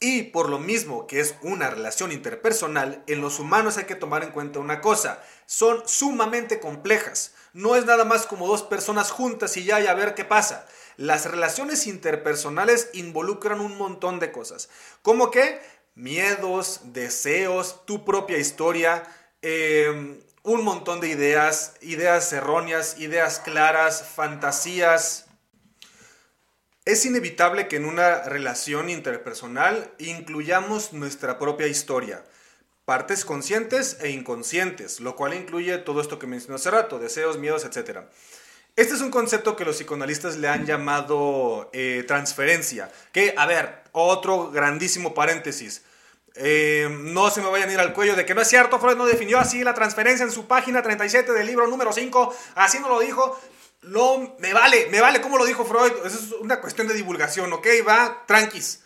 y 0.00 0.24
por 0.24 0.50
lo 0.50 0.58
mismo 0.58 1.06
que 1.06 1.20
es 1.20 1.36
una 1.42 1.70
relación 1.70 2.12
interpersonal, 2.12 3.02
en 3.06 3.20
los 3.20 3.40
humanos 3.40 3.76
hay 3.76 3.84
que 3.84 3.94
tomar 3.94 4.24
en 4.24 4.30
cuenta 4.30 4.58
una 4.58 4.80
cosa, 4.80 5.22
son 5.46 5.82
sumamente 5.86 6.60
complejas. 6.60 7.35
No 7.56 7.74
es 7.74 7.86
nada 7.86 8.04
más 8.04 8.26
como 8.26 8.46
dos 8.46 8.62
personas 8.62 9.10
juntas 9.10 9.56
y 9.56 9.64
ya 9.64 9.80
y 9.80 9.86
a 9.86 9.94
ver 9.94 10.14
qué 10.14 10.26
pasa. 10.26 10.68
Las 10.98 11.24
relaciones 11.24 11.86
interpersonales 11.86 12.90
involucran 12.92 13.62
un 13.62 13.78
montón 13.78 14.20
de 14.20 14.30
cosas. 14.30 14.68
Como 15.00 15.30
que 15.30 15.58
miedos, 15.94 16.80
deseos, 16.92 17.86
tu 17.86 18.04
propia 18.04 18.36
historia, 18.36 19.04
em, 19.40 20.20
un 20.42 20.64
montón 20.64 21.00
de 21.00 21.08
ideas, 21.08 21.76
ideas 21.80 22.30
erróneas, 22.34 22.98
ideas 22.98 23.40
claras, 23.40 24.02
fantasías. 24.02 25.24
Es 26.84 27.06
inevitable 27.06 27.68
que 27.68 27.76
en 27.76 27.86
una 27.86 28.24
relación 28.24 28.90
interpersonal 28.90 29.94
incluyamos 29.96 30.92
nuestra 30.92 31.38
propia 31.38 31.68
historia, 31.68 32.22
partes 32.86 33.24
conscientes 33.24 33.98
e 34.00 34.10
inconscientes, 34.10 35.00
lo 35.00 35.16
cual 35.16 35.34
incluye 35.34 35.76
todo 35.78 36.00
esto 36.00 36.18
que 36.18 36.28
mencioné 36.28 36.54
hace 36.54 36.70
rato, 36.70 36.98
deseos, 37.00 37.36
miedos, 37.36 37.64
etc. 37.64 37.98
Este 38.76 38.94
es 38.94 39.00
un 39.00 39.10
concepto 39.10 39.56
que 39.56 39.64
los 39.64 39.76
psicoanalistas 39.76 40.36
le 40.36 40.48
han 40.48 40.64
llamado 40.66 41.68
eh, 41.72 42.04
transferencia. 42.06 42.90
Que, 43.12 43.34
a 43.36 43.44
ver, 43.44 43.82
otro 43.90 44.52
grandísimo 44.52 45.14
paréntesis. 45.14 45.82
Eh, 46.36 46.88
no 46.88 47.28
se 47.30 47.42
me 47.42 47.48
vayan 47.48 47.70
a 47.70 47.72
ir 47.72 47.80
al 47.80 47.92
cuello 47.92 48.14
de 48.14 48.24
que 48.24 48.34
no 48.34 48.42
es 48.42 48.48
cierto, 48.48 48.78
Freud 48.78 48.96
no 48.96 49.06
definió 49.06 49.38
así 49.38 49.64
la 49.64 49.74
transferencia 49.74 50.22
en 50.22 50.30
su 50.30 50.46
página 50.46 50.82
37 50.82 51.32
del 51.32 51.46
libro 51.46 51.66
número 51.66 51.92
5, 51.92 52.36
así 52.54 52.78
no 52.78 52.88
lo 52.88 53.00
dijo. 53.00 53.36
No, 53.82 54.36
me 54.38 54.52
vale, 54.52 54.86
me 54.90 55.00
vale 55.00 55.20
cómo 55.20 55.38
lo 55.38 55.44
dijo 55.44 55.64
Freud, 55.64 55.92
es 56.04 56.32
una 56.40 56.60
cuestión 56.60 56.86
de 56.86 56.94
divulgación, 56.94 57.52
¿ok? 57.52 57.66
Va, 57.88 58.24
tranquis. 58.26 58.82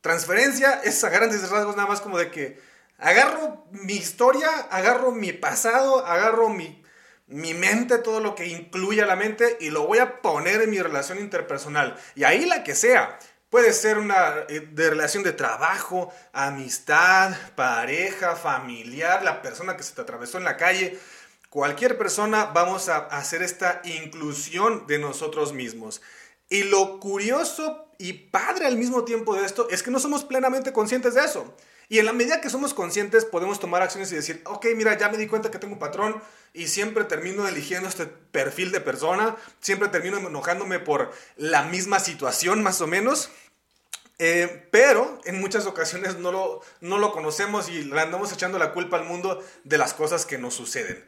Transferencia 0.00 0.80
es 0.82 1.04
a 1.04 1.08
grandes 1.08 1.48
rasgos 1.50 1.76
nada 1.76 1.88
más 1.88 2.00
como 2.00 2.18
de 2.18 2.30
que 2.30 2.73
agarro 3.04 3.66
mi 3.70 3.94
historia, 3.94 4.48
agarro 4.70 5.12
mi 5.12 5.32
pasado, 5.32 6.04
agarro 6.06 6.48
mi 6.48 6.84
mi 7.26 7.54
mente, 7.54 7.98
todo 7.98 8.20
lo 8.20 8.34
que 8.34 8.46
incluye 8.46 9.02
a 9.02 9.06
la 9.06 9.16
mente, 9.16 9.56
y 9.60 9.70
lo 9.70 9.86
voy 9.86 9.98
a 9.98 10.20
poner 10.20 10.62
en 10.62 10.70
mi 10.70 10.80
relación 10.80 11.18
interpersonal. 11.18 11.96
Y 12.14 12.24
ahí 12.24 12.44
la 12.44 12.62
que 12.64 12.74
sea. 12.74 13.18
Puede 13.48 13.72
ser 13.72 13.98
una 13.98 14.44
eh, 14.48 14.68
de 14.72 14.90
relación 14.90 15.22
de 15.22 15.32
trabajo, 15.32 16.12
amistad, 16.32 17.34
pareja, 17.54 18.34
familiar, 18.34 19.22
la 19.22 19.42
persona 19.42 19.76
que 19.76 19.84
se 19.84 19.94
te 19.94 20.00
atravesó 20.00 20.38
en 20.38 20.44
la 20.44 20.56
calle. 20.56 20.98
Cualquier 21.50 21.96
persona 21.96 22.46
vamos 22.46 22.88
a 22.88 22.96
hacer 22.96 23.42
esta 23.42 23.80
inclusión 23.84 24.88
de 24.88 24.98
nosotros 24.98 25.52
mismos. 25.52 26.02
Y 26.48 26.64
lo 26.64 26.98
curioso 26.98 27.88
y 27.96 28.12
padre 28.12 28.66
al 28.66 28.76
mismo 28.76 29.04
tiempo 29.04 29.36
de 29.36 29.46
esto 29.46 29.68
es 29.70 29.84
que 29.84 29.92
no 29.92 30.00
somos 30.00 30.24
plenamente 30.24 30.72
conscientes 30.72 31.14
de 31.14 31.24
eso. 31.24 31.54
Y 31.88 31.98
en 31.98 32.06
la 32.06 32.12
medida 32.12 32.40
que 32.40 32.50
somos 32.50 32.74
conscientes 32.74 33.24
podemos 33.24 33.60
tomar 33.60 33.82
acciones 33.82 34.10
y 34.12 34.16
decir, 34.16 34.42
ok, 34.44 34.66
mira, 34.76 34.96
ya 34.96 35.08
me 35.08 35.18
di 35.18 35.26
cuenta 35.26 35.50
que 35.50 35.58
tengo 35.58 35.74
un 35.74 35.78
patrón 35.78 36.22
y 36.52 36.68
siempre 36.68 37.04
termino 37.04 37.46
eligiendo 37.46 37.88
este 37.88 38.06
perfil 38.06 38.72
de 38.72 38.80
persona, 38.80 39.36
siempre 39.60 39.88
termino 39.88 40.18
enojándome 40.18 40.78
por 40.78 41.12
la 41.36 41.64
misma 41.64 42.00
situación 42.00 42.62
más 42.62 42.80
o 42.80 42.86
menos. 42.86 43.30
Eh, 44.20 44.68
pero 44.70 45.20
en 45.24 45.40
muchas 45.40 45.66
ocasiones 45.66 46.18
no 46.18 46.30
lo, 46.30 46.60
no 46.80 46.98
lo 46.98 47.10
conocemos 47.12 47.68
y 47.68 47.82
le 47.82 48.00
andamos 48.00 48.32
echando 48.32 48.58
la 48.58 48.72
culpa 48.72 48.96
al 48.96 49.04
mundo 49.04 49.44
de 49.64 49.76
las 49.76 49.92
cosas 49.92 50.24
que 50.24 50.38
nos 50.38 50.54
suceden. 50.54 51.04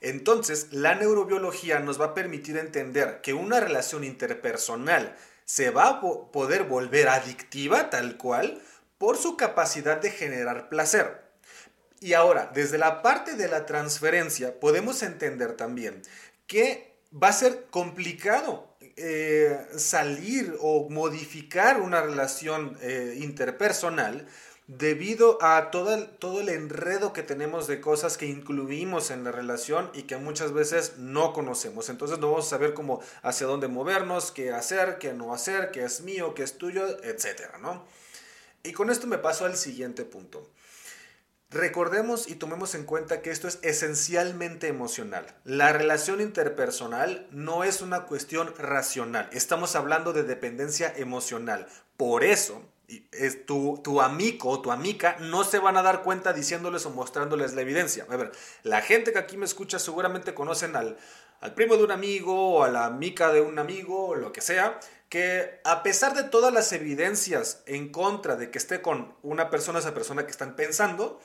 Entonces, 0.00 0.68
la 0.72 0.94
neurobiología 0.94 1.80
nos 1.80 2.00
va 2.00 2.06
a 2.06 2.14
permitir 2.14 2.56
entender 2.56 3.20
que 3.20 3.34
una 3.34 3.60
relación 3.60 4.04
interpersonal 4.04 5.16
se 5.44 5.70
va 5.70 5.88
a 5.88 6.00
poder 6.00 6.64
volver 6.64 7.08
adictiva 7.08 7.90
tal 7.90 8.16
cual 8.16 8.62
por 8.98 9.16
su 9.16 9.36
capacidad 9.36 9.98
de 9.98 10.10
generar 10.10 10.68
placer. 10.68 11.22
Y 12.00 12.12
ahora, 12.12 12.50
desde 12.52 12.78
la 12.78 13.02
parte 13.02 13.34
de 13.34 13.48
la 13.48 13.66
transferencia, 13.66 14.60
podemos 14.60 15.02
entender 15.02 15.56
también 15.56 16.02
que 16.46 16.94
va 17.12 17.28
a 17.28 17.32
ser 17.32 17.66
complicado 17.70 18.76
eh, 18.96 19.56
salir 19.76 20.56
o 20.60 20.88
modificar 20.90 21.80
una 21.80 22.02
relación 22.02 22.76
eh, 22.82 23.16
interpersonal 23.20 24.26
debido 24.66 25.42
a 25.42 25.70
todo 25.70 25.94
el, 25.94 26.08
todo 26.18 26.40
el 26.40 26.50
enredo 26.50 27.12
que 27.12 27.22
tenemos 27.22 27.66
de 27.66 27.80
cosas 27.80 28.18
que 28.18 28.26
incluimos 28.26 29.10
en 29.10 29.24
la 29.24 29.32
relación 29.32 29.90
y 29.94 30.02
que 30.02 30.18
muchas 30.18 30.52
veces 30.52 30.98
no 30.98 31.32
conocemos. 31.32 31.88
Entonces 31.88 32.18
no 32.18 32.30
vamos 32.30 32.46
a 32.46 32.50
saber 32.50 32.74
cómo 32.74 33.00
hacia 33.22 33.46
dónde 33.46 33.68
movernos, 33.68 34.30
qué 34.30 34.52
hacer, 34.52 34.98
qué 34.98 35.14
no 35.14 35.32
hacer, 35.32 35.70
qué 35.70 35.84
es 35.84 36.02
mío, 36.02 36.34
qué 36.34 36.42
es 36.42 36.58
tuyo, 36.58 36.86
etc. 37.02 37.56
¿no? 37.62 37.84
Y 38.62 38.72
con 38.72 38.90
esto 38.90 39.06
me 39.06 39.18
paso 39.18 39.44
al 39.44 39.56
siguiente 39.56 40.04
punto. 40.04 40.50
Recordemos 41.50 42.28
y 42.28 42.34
tomemos 42.34 42.74
en 42.74 42.84
cuenta 42.84 43.22
que 43.22 43.30
esto 43.30 43.48
es 43.48 43.58
esencialmente 43.62 44.68
emocional. 44.68 45.26
La 45.44 45.72
relación 45.72 46.20
interpersonal 46.20 47.26
no 47.30 47.64
es 47.64 47.80
una 47.80 48.04
cuestión 48.04 48.52
racional. 48.58 49.30
Estamos 49.32 49.74
hablando 49.74 50.12
de 50.12 50.24
dependencia 50.24 50.92
emocional. 50.94 51.66
Por 51.96 52.22
eso, 52.22 52.62
es 53.12 53.44
tu, 53.44 53.80
tu 53.84 54.00
amigo 54.00 54.48
o 54.48 54.62
tu 54.62 54.72
amiga 54.72 55.16
no 55.20 55.44
se 55.44 55.58
van 55.58 55.76
a 55.76 55.82
dar 55.82 56.02
cuenta 56.02 56.32
diciéndoles 56.32 56.86
o 56.86 56.90
mostrándoles 56.90 57.54
la 57.54 57.60
evidencia. 57.60 58.06
A 58.08 58.16
ver, 58.16 58.32
la 58.62 58.80
gente 58.80 59.12
que 59.12 59.18
aquí 59.18 59.36
me 59.36 59.44
escucha 59.44 59.78
seguramente 59.78 60.34
conocen 60.34 60.74
al, 60.74 60.96
al 61.40 61.54
primo 61.54 61.76
de 61.76 61.84
un 61.84 61.90
amigo 61.90 62.56
o 62.56 62.64
a 62.64 62.68
la 62.68 62.86
amiga 62.86 63.30
de 63.32 63.42
un 63.42 63.58
amigo 63.58 64.14
lo 64.14 64.32
que 64.32 64.40
sea, 64.40 64.80
que 65.08 65.60
a 65.64 65.82
pesar 65.82 66.14
de 66.14 66.24
todas 66.24 66.52
las 66.52 66.72
evidencias 66.72 67.62
en 67.66 67.90
contra 67.90 68.36
de 68.36 68.50
que 68.50 68.58
esté 68.58 68.82
con 68.82 69.14
una 69.22 69.50
persona, 69.50 69.78
esa 69.78 69.94
persona 69.94 70.24
que 70.24 70.30
están 70.30 70.54
pensando, 70.54 71.20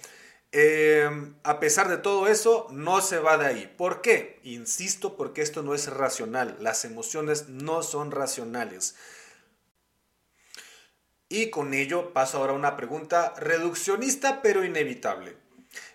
eh, 0.51 1.09
a 1.43 1.59
pesar 1.59 1.89
de 1.89 1.97
todo 1.97 2.27
eso, 2.27 2.67
no 2.69 3.01
se 3.01 3.19
va 3.19 3.37
de 3.37 3.47
ahí. 3.47 3.73
¿Por 3.75 4.01
qué? 4.01 4.39
Insisto, 4.43 5.17
porque 5.17 5.41
esto 5.41 5.63
no 5.63 5.73
es 5.73 5.87
racional. 5.87 6.57
Las 6.59 6.85
emociones 6.85 7.49
no 7.49 7.81
son 7.81 8.11
racionales. 8.11 8.95
Y 11.27 11.49
con 11.49 11.73
ello 11.73 12.13
paso 12.13 12.37
ahora 12.37 12.53
a 12.53 12.55
una 12.55 12.77
pregunta 12.77 13.33
reduccionista 13.37 14.43
pero 14.43 14.63
inevitable. 14.63 15.35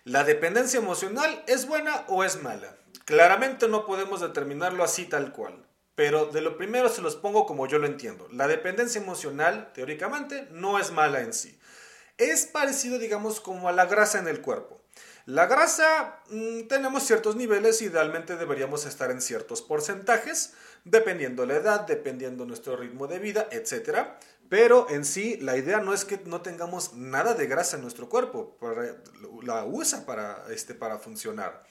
¿La 0.02 0.25
dependencia 0.25 0.80
emocional 0.80 1.45
es 1.47 1.68
buena 1.68 2.04
o 2.09 2.25
es 2.25 2.42
mala? 2.42 2.76
Claramente 3.04 3.68
no 3.68 3.87
podemos 3.87 4.21
determinarlo 4.21 4.83
así 4.83 5.04
tal 5.04 5.33
cual. 5.33 5.68
Pero 5.99 6.26
de 6.26 6.43
lo 6.43 6.57
primero 6.57 6.88
se 6.88 7.02
los 7.02 7.17
pongo 7.17 7.45
como 7.45 7.67
yo 7.67 7.81
lo 7.81 7.88
entiendo. 7.88 8.28
La 8.31 8.47
dependencia 8.47 9.00
emocional, 9.00 9.73
teóricamente, 9.75 10.47
no 10.52 10.78
es 10.78 10.93
mala 10.93 11.23
en 11.23 11.33
sí. 11.33 11.59
Es 12.19 12.47
parecido, 12.47 13.00
digamos, 13.00 13.40
como 13.40 13.69
a 13.69 13.73
la 13.73 13.87
grasa 13.87 14.21
en 14.21 14.28
el 14.28 14.40
cuerpo. 14.40 14.81
La 15.26 15.47
grasa 15.47 16.21
mm, 16.31 16.69
tenemos 16.69 17.02
ciertos 17.02 17.35
niveles, 17.35 17.83
idealmente 17.83 18.37
deberíamos 18.37 18.87
estar 18.87 19.11
en 19.11 19.21
ciertos 19.21 19.61
porcentajes, 19.61 20.52
dependiendo 20.85 21.45
la 21.47 21.57
edad, 21.57 21.81
dependiendo 21.81 22.47
nuestro 22.47 22.76
ritmo 22.76 23.09
de 23.09 23.19
vida, 23.19 23.49
etc. 23.50 24.11
Pero 24.49 24.87
en 24.90 25.05
sí, 25.05 25.37
la 25.38 25.57
idea 25.57 25.81
no 25.81 25.93
es 25.93 26.05
que 26.05 26.21
no 26.26 26.43
tengamos 26.43 26.95
nada 26.95 27.35
de 27.35 27.49
grasa 27.49 27.75
en 27.75 27.83
nuestro 27.83 28.09
cuerpo, 28.09 28.57
la 29.43 29.64
usa 29.64 30.07
para, 30.07 30.45
este, 30.50 30.75
para 30.75 31.00
funcionar. 31.00 31.64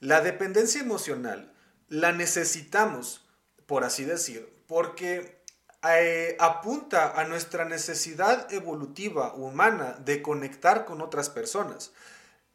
La 0.00 0.22
dependencia 0.22 0.80
emocional 0.80 1.52
la 1.88 2.10
necesitamos, 2.10 3.29
por 3.70 3.84
así 3.84 4.04
decir, 4.04 4.52
porque 4.66 5.44
eh, 5.88 6.36
apunta 6.40 7.12
a 7.12 7.22
nuestra 7.22 7.64
necesidad 7.64 8.52
evolutiva 8.52 9.32
humana 9.34 9.92
de 10.04 10.22
conectar 10.22 10.84
con 10.84 11.00
otras 11.00 11.30
personas. 11.30 11.92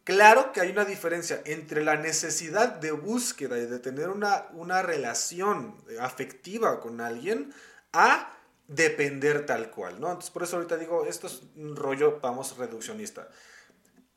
Claro 0.04 0.52
que 0.52 0.60
hay 0.60 0.72
una 0.72 0.84
diferencia 0.84 1.42
entre 1.46 1.86
la 1.86 1.96
necesidad 1.96 2.68
de 2.68 2.92
búsqueda 2.92 3.58
y 3.58 3.66
de 3.66 3.80
tener 3.80 4.10
una, 4.10 4.48
una 4.52 4.82
relación 4.82 5.78
afectiva 6.02 6.82
con 6.82 7.00
alguien 7.00 7.54
a 7.94 8.38
depender 8.68 9.46
tal 9.46 9.72
cual, 9.72 10.02
¿no? 10.02 10.08
Entonces, 10.08 10.32
por 10.32 10.44
eso 10.44 10.58
ahorita 10.58 10.76
digo, 10.76 11.06
esto 11.06 11.28
es 11.28 11.44
un 11.56 11.78
rollo, 11.78 12.20
vamos, 12.22 12.58
reduccionista. 12.58 13.30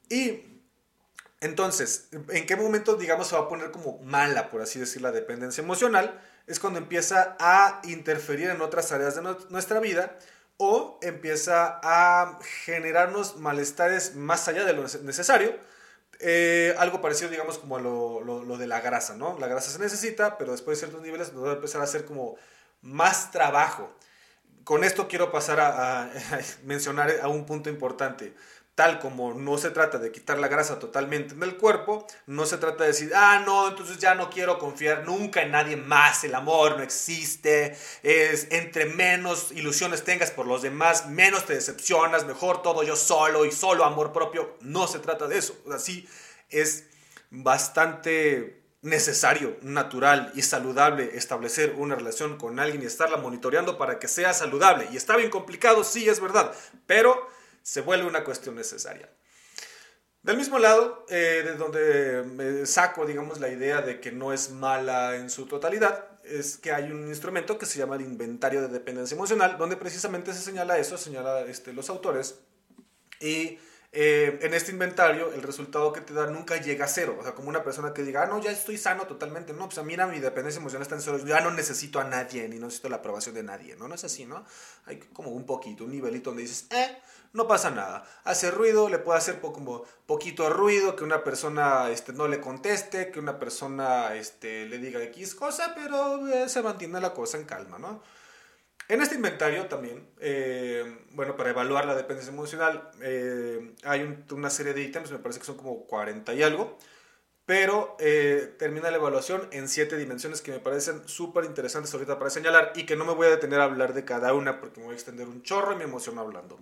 Y 0.09 0.58
entonces, 1.41 2.09
¿en 2.31 2.47
qué 2.47 2.57
momento, 2.57 2.97
digamos, 2.97 3.29
se 3.29 3.37
va 3.37 3.43
a 3.43 3.49
poner 3.49 3.71
como 3.71 3.99
mala, 3.99 4.51
por 4.51 4.61
así 4.61 4.81
decir, 4.81 5.03
la 5.03 5.13
dependencia 5.13 5.63
emocional? 5.63 6.21
Es 6.47 6.59
cuando 6.59 6.81
empieza 6.81 7.37
a 7.39 7.81
interferir 7.85 8.51
en 8.51 8.61
otras 8.61 8.91
áreas 8.91 9.15
de 9.15 9.23
nuestra 9.51 9.79
vida 9.79 10.19
o 10.57 10.99
empieza 11.03 11.79
a 11.83 12.39
generarnos 12.65 13.37
malestares 13.37 14.17
más 14.17 14.49
allá 14.49 14.65
de 14.65 14.73
lo 14.73 14.83
necesario. 14.83 15.55
Eh, 16.21 16.75
algo 16.79 17.01
parecido, 17.01 17.31
digamos, 17.31 17.59
como 17.59 17.79
lo, 17.79 18.21
lo, 18.21 18.59
de 18.59 18.67
la 18.67 18.81
grasa, 18.81 19.15
¿no? 19.15 19.39
La 19.39 19.47
grasa 19.47 19.71
se 19.71 19.79
necesita, 19.79 20.37
pero 20.39 20.51
después 20.51 20.79
de 20.79 20.87
ciertos 20.87 21.05
niveles 21.05 21.33
nos 21.33 21.45
va 21.45 21.51
a 21.51 21.55
empezar 21.55 21.81
a 21.81 21.85
hacer 21.85 22.05
como 22.05 22.37
más 22.83 23.31
trabajo 23.31 23.95
con 24.69 24.85
esto 24.85 25.09
quiero 25.09 25.33
pasar 25.33 25.61
a, 25.61 26.11
mencionar 26.65 27.11
a 27.23 27.29
un 27.29 27.47
punto 27.47 27.71
importante. 27.71 28.35
Tal 28.79 29.01
como 29.01 29.35
no 29.35 29.59
se 29.59 29.71
trata 29.71 29.99
de 29.99 30.13
quitar 30.13 30.39
la 30.39 30.47
grasa 30.47 30.79
totalmente 30.79 31.35
del 31.35 31.57
cuerpo, 31.57 32.07
no 32.27 32.47
se 32.47 32.59
trata 32.59 32.85
de 32.85 32.91
decir, 32.91 33.11
ah, 33.13 33.43
no, 33.45 33.67
entonces 33.67 33.99
ya 33.99 34.15
no 34.15 34.31
quiero 34.31 34.57
confiar 34.61 35.05
nunca 35.05 35.43
en 35.43 35.51
nadie 35.51 35.77
más, 35.77 36.23
el 36.23 36.33
amor 36.33 36.77
no 36.77 36.85
existe, 36.85 37.77
es 38.05 38.47
entre 38.53 38.85
menos 38.85 39.51
ilusiones 39.51 40.05
tengas 40.05 40.31
por 40.31 40.47
los 40.47 40.63
demás, 40.63 41.09
menos 41.09 41.45
te 41.45 41.55
decepcionas, 41.55 42.25
mejor 42.25 42.63
todo 42.63 42.85
yo 42.85 42.95
solo 42.95 43.45
y 43.45 43.51
solo 43.51 43.85
amor 43.85 44.13
propio. 44.13 44.57
No 44.61 44.87
se 44.87 45.01
trata 45.01 45.27
de 45.27 45.39
eso. 45.39 45.57
Así 45.73 46.09
es 46.49 46.85
bastante 47.31 48.63
necesario, 48.83 49.57
natural 49.61 50.31
y 50.37 50.43
saludable 50.43 51.17
establecer 51.17 51.75
una 51.77 51.97
relación 51.97 52.37
con 52.37 52.61
alguien 52.61 52.85
y 52.85 52.87
estarla 52.87 53.17
monitoreando 53.17 53.77
para 53.77 53.99
que 53.99 54.07
sea 54.07 54.33
saludable. 54.35 54.87
Y 54.93 54.97
está 54.97 55.17
bien 55.17 55.31
complicado, 55.31 55.83
sí, 55.83 56.09
es 56.09 56.21
verdad, 56.21 56.55
pero 56.87 57.37
se 57.63 57.81
vuelve 57.81 58.07
una 58.07 58.25
cuestión 58.25 58.55
necesaria. 58.55 59.09
Del 60.23 60.37
mismo 60.37 60.59
lado, 60.59 61.07
eh, 61.09 61.43
de 61.45 61.55
donde 61.55 62.67
saco, 62.67 63.07
digamos, 63.07 63.41
la 63.41 63.49
idea 63.49 63.83
de 63.83 64.01
que 64.01 64.13
no 64.13 64.33
es 64.33 64.51
mala 64.51 65.17
en 65.17 65.31
su 65.31 65.47
totalidad, 65.47 66.09
es 66.25 66.59
que 66.59 66.73
hay 66.73 66.91
un 66.91 67.09
instrumento 67.09 67.57
que 67.57 67.67
se 67.67 67.79
llama 67.79 67.97
el 67.97 68.03
inventario 68.03 68.61
de 68.61 68.69
dependencia 68.69 69.15
emocional, 69.15 69.57
donde 69.59 69.77
precisamente 69.77 70.35
se 70.35 70.41
señala 70.41 70.79
eso, 70.79 70.99
señala 70.99 71.43
este, 71.43 71.73
los 71.73 71.89
autores, 71.89 72.41
y 73.21 73.59
eh, 73.91 74.39
en 74.43 74.53
este 74.53 74.71
inventario 74.71 75.33
el 75.33 75.43
resultado 75.43 75.93
que 75.93 76.03
te 76.03 76.13
da 76.13 76.27
nunca 76.27 76.61
llega 76.61 76.85
a 76.85 76.89
cero. 76.89 77.17
O 77.19 77.23
sea, 77.23 77.35
como 77.35 77.49
una 77.49 77.65
persona 77.65 77.95
que 77.95 78.03
diga, 78.03 78.23
ah, 78.23 78.27
no, 78.27 78.41
ya 78.41 78.51
estoy 78.51 78.77
sano 78.77 79.07
totalmente. 79.07 79.53
No, 79.55 79.69
pues 79.69 79.83
mira, 79.85 80.07
mi 80.07 80.21
dependencia 80.21 80.61
emocional 80.61 80.83
está 80.83 80.95
en 80.95 81.01
cero. 81.01 81.19
Ya 81.25 81.41
no 81.41 81.51
necesito 81.51 81.99
a 81.99 82.05
nadie, 82.05 82.47
ni 82.49 82.59
necesito 82.59 82.89
la 82.91 82.97
aprobación 82.97 83.35
de 83.35 83.43
nadie. 83.43 83.77
No, 83.77 83.89
no 83.89 83.95
es 83.95 84.05
así, 84.05 84.27
¿no? 84.27 84.45
Hay 84.87 84.99
como 84.99 85.31
un 85.31 85.47
poquito, 85.47 85.85
un 85.85 85.93
nivelito 85.93 86.31
donde 86.31 86.43
dices, 86.43 86.67
eh, 86.71 86.99
no 87.33 87.47
pasa 87.47 87.71
nada. 87.71 88.05
Hace 88.25 88.51
ruido, 88.51 88.89
le 88.91 88.99
puede 88.99 89.19
hacer 89.19 89.41
como 89.41 89.85
poquito 90.07 90.51
ruido, 90.51 90.95
que 90.95 91.05
una 91.05 91.25
persona 91.25 91.91
este, 91.91 92.13
no 92.13 92.29
le 92.29 92.41
conteste, 92.41 93.11
que 93.11 93.21
una 93.21 93.39
persona 93.39 94.15
este, 94.15 94.67
le 94.67 94.79
diga 94.79 95.03
X 95.05 95.35
cosa, 95.35 95.75
pero 95.75 96.29
eh, 96.29 96.49
se 96.49 96.63
mantiene 96.63 97.01
la 97.01 97.15
cosa 97.15 97.39
en 97.39 97.45
calma, 97.45 97.79
¿no? 97.79 98.03
En 98.89 99.03
este 99.03 99.17
inventario 99.17 99.67
también, 99.67 100.09
eh, 100.19 100.99
bueno, 101.11 101.37
para 101.37 101.51
evaluar 101.51 101.85
la 101.85 101.95
dependencia 101.95 102.33
emocional, 102.33 102.91
eh, 103.03 103.75
hay 103.85 104.25
una 104.31 104.49
serie 104.49 104.73
de 104.73 104.81
ítems, 104.81 105.11
me 105.11 105.19
parece 105.19 105.41
que 105.41 105.47
son 105.47 105.59
como 105.59 105.85
40 105.87 106.33
y 106.33 106.43
algo, 106.43 106.79
pero 107.45 107.97
eh, 108.01 108.55
termina 108.59 108.91
la 108.91 108.97
evaluación 108.97 109.47
en 109.53 109.69
siete 109.69 109.99
dimensiones 109.99 110.41
que 110.41 110.53
me 110.53 110.59
parecen 110.59 111.07
súper 111.07 111.45
interesantes 111.45 111.93
ahorita 111.93 112.19
para 112.19 112.31
señalar 112.31 112.73
y 112.77 112.87
que 112.87 112.97
no 112.97 113.05
me 113.05 113.13
voy 113.13 113.27
a 113.27 113.31
detener 113.31 113.61
a 113.61 113.65
hablar 113.65 113.93
de 113.93 114.07
cada 114.07 114.33
una 114.33 114.59
porque 114.59 114.81
me 114.81 114.87
voy 114.87 114.95
a 114.95 114.97
extender 114.97 115.29
un 115.29 115.43
chorro 115.43 115.75
y 115.75 115.77
me 115.77 115.85
emociono 115.85 116.23
hablando. 116.23 116.59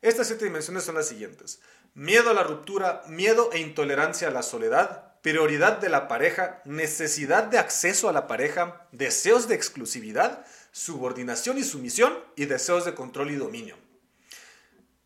Estas 0.00 0.28
siete 0.28 0.44
dimensiones 0.44 0.84
son 0.84 0.94
las 0.94 1.08
siguientes. 1.08 1.60
Miedo 1.94 2.30
a 2.30 2.34
la 2.34 2.44
ruptura, 2.44 3.02
miedo 3.08 3.50
e 3.52 3.58
intolerancia 3.58 4.28
a 4.28 4.30
la 4.30 4.42
soledad, 4.42 5.20
prioridad 5.22 5.78
de 5.78 5.88
la 5.88 6.06
pareja, 6.06 6.62
necesidad 6.64 7.44
de 7.44 7.58
acceso 7.58 8.08
a 8.08 8.12
la 8.12 8.28
pareja, 8.28 8.86
deseos 8.92 9.48
de 9.48 9.56
exclusividad, 9.56 10.46
subordinación 10.72 11.58
y 11.58 11.64
sumisión 11.64 12.16
y 12.36 12.46
deseos 12.46 12.84
de 12.84 12.94
control 12.94 13.30
y 13.30 13.36
dominio. 13.36 13.76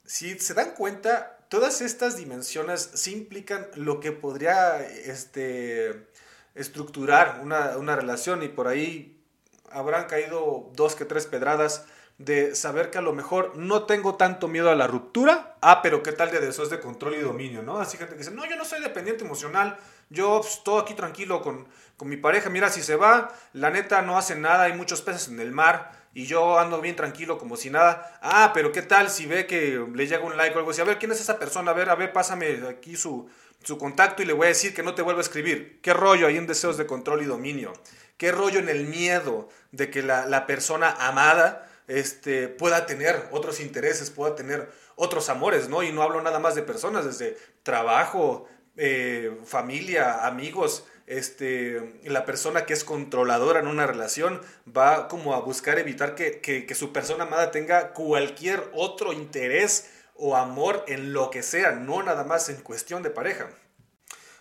Si 0.05 0.39
se 0.39 0.55
dan 0.55 0.73
cuenta, 0.75 1.39
todas 1.49 1.81
estas 1.81 2.17
dimensiones 2.17 2.91
sí 2.95 3.13
implican 3.13 3.67
lo 3.75 4.01
que 4.01 4.13
podría 4.13 4.87
este, 4.87 6.07
estructurar 6.55 7.41
una, 7.43 7.97
relación 7.97 8.43
y 8.43 8.49
por 8.49 8.69
ahí 8.69 9.23
habrán 9.71 10.07
caído 10.07 10.71
dos 10.75 10.95
que 10.95 11.05
tres 11.05 11.27
pedradas 11.27 11.85
de 12.19 12.55
saber 12.55 12.91
que 12.91 12.99
a 12.99 13.03
lo 13.03 13.13
mejor 13.13 13.57
no 13.57 13.85
tengo 13.85 14.17
tanto 14.17 14.49
miedo 14.49 14.71
a 14.71 14.77
la 14.77 14.87
ruptura, 14.87 15.57
ah, 15.61 15.81
pero 15.83 16.03
qué 16.03 16.13
tal 16.13 16.31
de 16.31 16.41
deseos 16.41 16.71
de 16.71 16.79
control 16.79 17.15
y 17.15 17.21
dominio, 17.21 17.63
¿no? 17.63 17.79
Así 17.79 17.97
gente 17.97 18.13
que 18.13 18.19
dice, 18.19 18.31
no, 18.31 18.45
yo 18.47 18.57
no 18.57 18.65
soy 18.65 18.81
dependiente 18.81 19.25
emocional, 19.25 19.79
yo 20.11 20.41
pues, 20.41 20.63
todo 20.63 20.79
aquí 20.79 20.95
tranquilo 20.95 21.43
con, 21.43 21.67
con 22.03 22.09
mi 22.09 22.17
pareja, 22.17 22.51
mira, 22.51 22.69
si 22.69 22.83
se 22.83 22.97
va, 22.97 23.33
la 23.53 23.71
neta 23.71 24.03
no 24.03 24.19
hace 24.19 24.35
nada, 24.35 24.65
hay 24.65 24.73
muchos 24.73 25.03
peces 25.03 25.29
en 25.29 25.39
el 25.39 25.53
mar, 25.53 25.93
y 26.13 26.27
yo 26.27 26.59
ando 26.59 26.81
bien 26.81 26.97
tranquilo 26.97 27.39
como 27.39 27.57
si 27.57 27.71
nada. 27.71 28.19
Ah, 28.21 28.51
pero 28.53 28.73
¿qué 28.73 28.83
tal 28.83 29.09
si 29.09 29.27
ve 29.27 29.47
que 29.47 29.81
le 29.95 30.09
llega 30.09 30.25
un 30.25 30.37
like 30.37 30.53
o 30.57 30.59
algo 30.59 30.73
así? 30.73 30.81
A 30.81 30.85
ver, 30.85 30.99
¿quién 30.99 31.13
es 31.13 31.21
esa 31.21 31.39
persona? 31.39 31.71
A 31.71 31.75
ver, 31.75 31.91
a 31.91 31.95
ver, 31.95 32.13
pásame 32.13 32.61
aquí 32.69 32.97
su, 32.97 33.31
su 33.63 33.79
contacto 33.79 34.21
y 34.21 34.25
le 34.25 34.33
voy 34.33 34.47
a 34.47 34.49
decir 34.49 34.75
que 34.75 34.83
no 34.83 34.97
te 34.97 35.03
vuelva 35.03 35.21
a 35.21 35.23
escribir. 35.23 35.79
¿Qué 35.81 35.95
rollo 35.95 36.27
hay 36.27 36.39
en 36.39 36.49
deseos 36.49 36.77
de 36.77 36.87
control 36.87 37.23
y 37.23 37.27
dominio? 37.27 37.73
¿Qué 38.17 38.33
rollo 38.33 38.59
en 38.59 38.69
el 38.69 38.89
miedo 38.89 39.49
de 39.71 39.89
que 39.89 40.03
la, 40.03 40.27
la 40.27 40.45
persona 40.49 40.91
amada 40.99 41.69
este, 41.87 42.49
pueda 42.49 42.85
tener 42.85 43.29
otros 43.31 43.61
intereses, 43.61 44.11
pueda 44.11 44.35
tener 44.35 44.73
otros 44.97 45.29
amores, 45.29 45.69
¿no? 45.69 45.85
Y 45.85 45.93
no 45.93 46.03
hablo 46.03 46.21
nada 46.21 46.41
más 46.41 46.57
de 46.57 46.63
personas, 46.63 47.05
desde 47.05 47.39
trabajo, 47.63 48.49
eh, 48.77 49.39
familia, 49.45 50.27
amigos, 50.27 50.87
este, 51.07 52.01
la 52.05 52.25
persona 52.25 52.67
que 52.67 52.73
es 52.73 52.85
controladora 52.85 53.61
en 53.61 53.67
una 53.67 53.87
relación 53.87 54.41
va 54.67 55.09
como 55.09 55.35
a 55.35 55.41
buscar 55.41 55.79
evitar 55.79 56.15
que, 56.15 56.75
su 56.75 56.93
persona 56.93 57.25
amada 57.25 57.51
tenga 57.51 57.93
cualquier 57.93 58.71
otro 58.73 59.13
interés 59.13 59.91
o 60.15 60.37
amor 60.37 60.85
en 60.89 61.13
lo 61.13 61.31
que 61.31 61.43
sea, 61.43 61.73
no 61.73 62.03
nada 62.03 62.25
más 62.25 62.49
en 62.49 62.63
cuestión 62.63 63.03
de 63.03 63.11
pareja. 63.11 63.51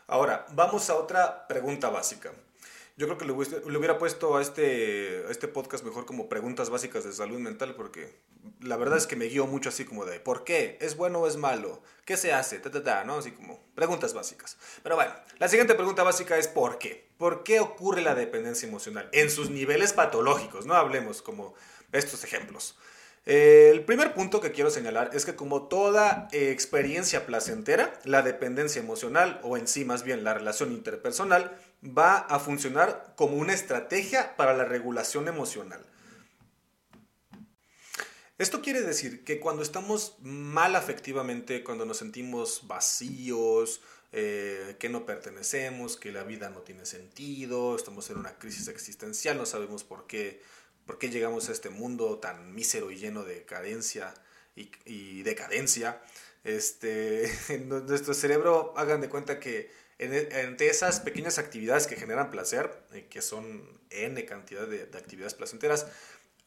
Ahora, 0.07 0.45
vamos 0.51 0.89
a 0.89 0.95
otra 0.95 1.47
pregunta 1.47 1.89
básica. 1.89 2.31
Yo 3.01 3.07
creo 3.07 3.17
que 3.17 3.25
le, 3.25 3.31
hubiera 3.77 3.97
puesto 3.97 4.37
a 4.37 4.43
este, 4.43 5.23
a 5.27 5.31
este 5.31 5.47
podcast 5.47 5.83
mejor 5.83 6.05
como 6.05 6.29
preguntas 6.29 6.69
básicas 6.69 7.03
de 7.03 7.11
salud 7.11 7.39
mental 7.39 7.73
porque 7.73 8.19
la 8.59 8.77
verdad 8.77 8.95
es 8.99 9.07
que 9.07 9.15
me 9.15 9.25
guío 9.25 9.47
mucho 9.47 9.69
así 9.69 9.85
como 9.85 10.05
de 10.05 10.19
¿por 10.19 10.43
qué? 10.43 10.77
¿Es 10.79 10.95
bueno 10.95 11.21
o 11.21 11.27
es 11.27 11.35
malo? 11.35 11.81
¿Qué 12.05 12.15
se 12.15 12.31
hace? 12.31 12.61
Así 12.61 13.31
como 13.31 13.59
preguntas 13.73 14.13
básicas. 14.13 14.55
Pero 14.83 14.97
bueno, 14.97 15.13
la 15.39 15.47
siguiente 15.47 15.73
pregunta 15.73 16.03
básica 16.03 16.37
es 16.37 16.47
¿por 16.47 16.77
qué? 16.77 17.09
¿Por 17.17 17.41
qué 17.41 17.59
ocurre 17.59 18.03
la 18.03 18.13
dependencia 18.13 18.67
emocional? 18.67 19.09
En 19.13 19.31
sus 19.31 19.49
niveles 19.49 19.93
patológicos, 19.93 20.67
no 20.67 20.75
hablemos 20.75 21.23
como 21.23 21.55
estos 21.91 22.23
ejemplos. 22.23 22.77
el 23.25 23.83
primer 23.83 24.13
punto 24.13 24.41
que 24.41 24.51
quiero 24.51 24.69
señalar 24.69 25.09
es 25.13 25.25
que 25.25 25.35
como 25.35 25.67
toda 25.67 26.27
experiencia 26.31 27.25
placentera, 27.25 27.99
la 28.03 28.21
dependencia 28.21 28.79
emocional 28.79 29.39
o 29.41 29.57
en 29.57 29.67
sí 29.67 29.85
más 29.85 30.03
bien 30.03 30.23
la 30.23 30.35
relación 30.35 30.71
interpersonal 30.71 31.57
va 31.83 32.17
a 32.17 32.39
funcionar 32.39 33.13
como 33.15 33.37
una 33.37 33.53
estrategia 33.53 34.35
para 34.35 34.53
la 34.53 34.65
regulación 34.65 35.27
emocional. 35.27 35.85
Esto 38.37 38.61
quiere 38.61 38.81
decir 38.81 39.23
que 39.23 39.39
cuando 39.39 39.61
estamos 39.61 40.15
mal 40.21 40.75
afectivamente, 40.75 41.63
cuando 41.63 41.85
nos 41.85 41.97
sentimos 41.97 42.67
vacíos, 42.67 43.81
eh, 44.13 44.75
que 44.79 44.89
no 44.89 45.05
pertenecemos, 45.05 45.95
que 45.95 46.11
la 46.11 46.23
vida 46.23 46.49
no 46.49 46.61
tiene 46.61 46.85
sentido, 46.85 47.75
estamos 47.75 48.09
en 48.09 48.17
una 48.17 48.37
crisis 48.39 48.67
existencial, 48.67 49.37
no 49.37 49.45
sabemos 49.45 49.83
por 49.83 50.07
qué, 50.07 50.41
por 50.85 50.97
qué 50.97 51.09
llegamos 51.09 51.49
a 51.49 51.51
este 51.51 51.69
mundo 51.69 52.17
tan 52.17 52.53
mísero 52.53 52.91
y 52.91 52.97
lleno 52.97 53.23
de 53.23 53.45
cadencia 53.45 54.13
y, 54.85 55.23
decadencia, 55.23 56.01
este, 56.43 57.31
nuestro 57.65 58.13
cerebro, 58.13 58.73
hagan 58.77 59.01
de 59.01 59.09
cuenta 59.09 59.39
que 59.39 59.71
entre 59.99 60.67
esas 60.67 60.99
pequeñas 60.99 61.37
actividades 61.37 61.85
que 61.85 61.95
generan 61.95 62.31
placer, 62.31 62.71
eh, 62.91 63.05
que 63.07 63.21
son 63.21 63.79
N 63.91 64.25
cantidad 64.25 64.67
de, 64.67 64.87
de 64.87 64.97
actividades 64.97 65.35
placenteras, 65.35 65.85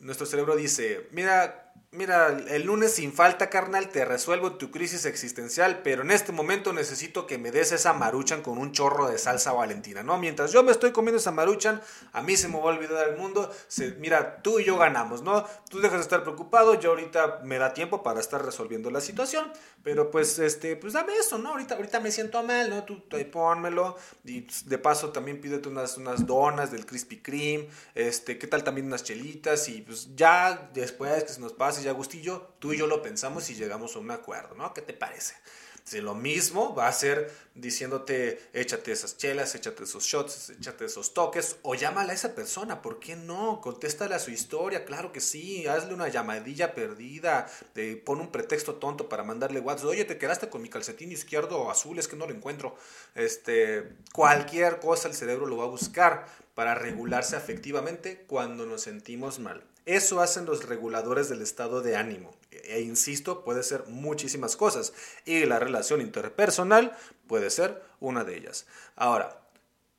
nuestro 0.00 0.26
cerebro 0.26 0.56
dice, 0.56 1.06
mira, 1.12 1.63
mira, 1.94 2.36
el 2.48 2.64
lunes 2.64 2.94
sin 2.94 3.12
falta, 3.12 3.48
carnal, 3.48 3.88
te 3.88 4.04
resuelvo 4.04 4.56
tu 4.56 4.70
crisis 4.70 5.04
existencial, 5.06 5.80
pero 5.82 6.02
en 6.02 6.10
este 6.10 6.32
momento 6.32 6.72
necesito 6.72 7.26
que 7.26 7.38
me 7.38 7.50
des 7.50 7.72
esa 7.72 7.92
maruchan 7.92 8.42
con 8.42 8.58
un 8.58 8.72
chorro 8.72 9.08
de 9.08 9.18
salsa 9.18 9.52
valentina, 9.52 10.02
¿no? 10.02 10.18
Mientras 10.18 10.52
yo 10.52 10.62
me 10.62 10.72
estoy 10.72 10.92
comiendo 10.92 11.18
esa 11.18 11.30
maruchan, 11.30 11.80
a 12.12 12.22
mí 12.22 12.36
se 12.36 12.48
me 12.48 12.58
va 12.58 12.64
a 12.64 12.74
olvidar 12.74 13.08
el 13.08 13.16
mundo, 13.16 13.50
se, 13.68 13.92
mira, 13.92 14.42
tú 14.42 14.58
y 14.58 14.64
yo 14.64 14.76
ganamos, 14.76 15.22
¿no? 15.22 15.46
Tú 15.70 15.80
dejas 15.80 15.98
de 15.98 16.02
estar 16.02 16.22
preocupado, 16.22 16.78
yo 16.78 16.90
ahorita 16.90 17.40
me 17.44 17.58
da 17.58 17.72
tiempo 17.74 18.02
para 18.02 18.20
estar 18.20 18.44
resolviendo 18.44 18.90
la 18.90 19.00
situación, 19.00 19.50
pero 19.82 20.10
pues, 20.10 20.38
este, 20.38 20.76
pues 20.76 20.94
dame 20.94 21.14
eso, 21.16 21.38
¿no? 21.38 21.50
Ahorita, 21.50 21.76
ahorita 21.76 22.00
me 22.00 22.10
siento 22.10 22.42
mal, 22.42 22.70
¿no? 22.70 22.84
Tú, 22.84 23.00
tú 23.08 23.16
pónmelo, 23.30 23.96
y 24.24 24.46
de 24.66 24.78
paso 24.78 25.10
también 25.10 25.40
pídete 25.40 25.68
unas, 25.68 25.96
unas 25.96 26.26
donas 26.26 26.72
del 26.72 26.86
Krispy 26.86 27.20
Kreme, 27.20 27.68
este, 27.94 28.38
¿qué 28.38 28.46
tal 28.46 28.64
también 28.64 28.86
unas 28.88 29.04
chelitas? 29.04 29.68
Y 29.68 29.82
pues 29.82 30.08
ya 30.16 30.70
después 30.74 31.24
que 31.24 31.32
se 31.32 31.40
nos 31.40 31.52
pase 31.64 31.80
y 31.80 31.88
Agustillo, 31.88 32.56
tú 32.58 32.74
y 32.74 32.76
yo 32.76 32.86
lo 32.86 33.00
pensamos 33.00 33.48
y 33.48 33.54
llegamos 33.54 33.96
a 33.96 33.98
un 33.98 34.10
acuerdo, 34.10 34.54
¿no? 34.54 34.74
¿Qué 34.74 34.82
te 34.82 34.92
parece? 34.92 35.34
Si 35.82 36.02
lo 36.02 36.14
mismo 36.14 36.74
va 36.74 36.88
a 36.88 36.92
ser 36.92 37.32
diciéndote, 37.54 38.38
échate 38.52 38.92
esas 38.92 39.16
chelas, 39.16 39.54
échate 39.54 39.84
esos 39.84 40.04
shots, 40.04 40.50
échate 40.50 40.84
esos 40.84 41.14
toques, 41.14 41.56
o 41.62 41.74
llámala 41.74 42.12
a 42.12 42.14
esa 42.14 42.34
persona, 42.34 42.82
¿por 42.82 43.00
qué 43.00 43.16
no? 43.16 43.62
Contéstale 43.62 44.14
a 44.14 44.18
su 44.18 44.30
historia, 44.30 44.84
claro 44.84 45.10
que 45.10 45.22
sí, 45.22 45.66
hazle 45.66 45.94
una 45.94 46.08
llamadilla 46.08 46.74
perdida, 46.74 47.50
de, 47.74 47.96
pon 47.96 48.20
un 48.20 48.30
pretexto 48.30 48.74
tonto 48.74 49.08
para 49.08 49.24
mandarle 49.24 49.60
WhatsApp, 49.60 49.88
oye, 49.88 50.04
te 50.04 50.18
quedaste 50.18 50.50
con 50.50 50.60
mi 50.60 50.68
calcetín 50.68 51.12
izquierdo 51.12 51.70
azul, 51.70 51.98
es 51.98 52.08
que 52.08 52.16
no 52.16 52.26
lo 52.26 52.34
encuentro. 52.34 52.76
Este, 53.14 53.96
cualquier 54.12 54.80
cosa 54.80 55.08
el 55.08 55.14
cerebro 55.14 55.46
lo 55.46 55.56
va 55.56 55.64
a 55.64 55.68
buscar 55.68 56.26
para 56.54 56.74
regularse 56.74 57.36
afectivamente 57.36 58.26
cuando 58.26 58.66
nos 58.66 58.82
sentimos 58.82 59.38
mal. 59.38 59.64
Eso 59.86 60.20
hacen 60.20 60.46
los 60.46 60.66
reguladores 60.66 61.28
del 61.28 61.42
estado 61.42 61.82
de 61.82 61.96
ánimo. 61.96 62.34
E, 62.50 62.80
insisto, 62.80 63.44
puede 63.44 63.62
ser 63.62 63.84
muchísimas 63.86 64.56
cosas. 64.56 64.94
Y 65.24 65.44
la 65.44 65.58
relación 65.58 66.00
interpersonal 66.00 66.96
puede 67.26 67.50
ser 67.50 67.82
una 68.00 68.24
de 68.24 68.36
ellas. 68.36 68.66
Ahora, 68.96 69.40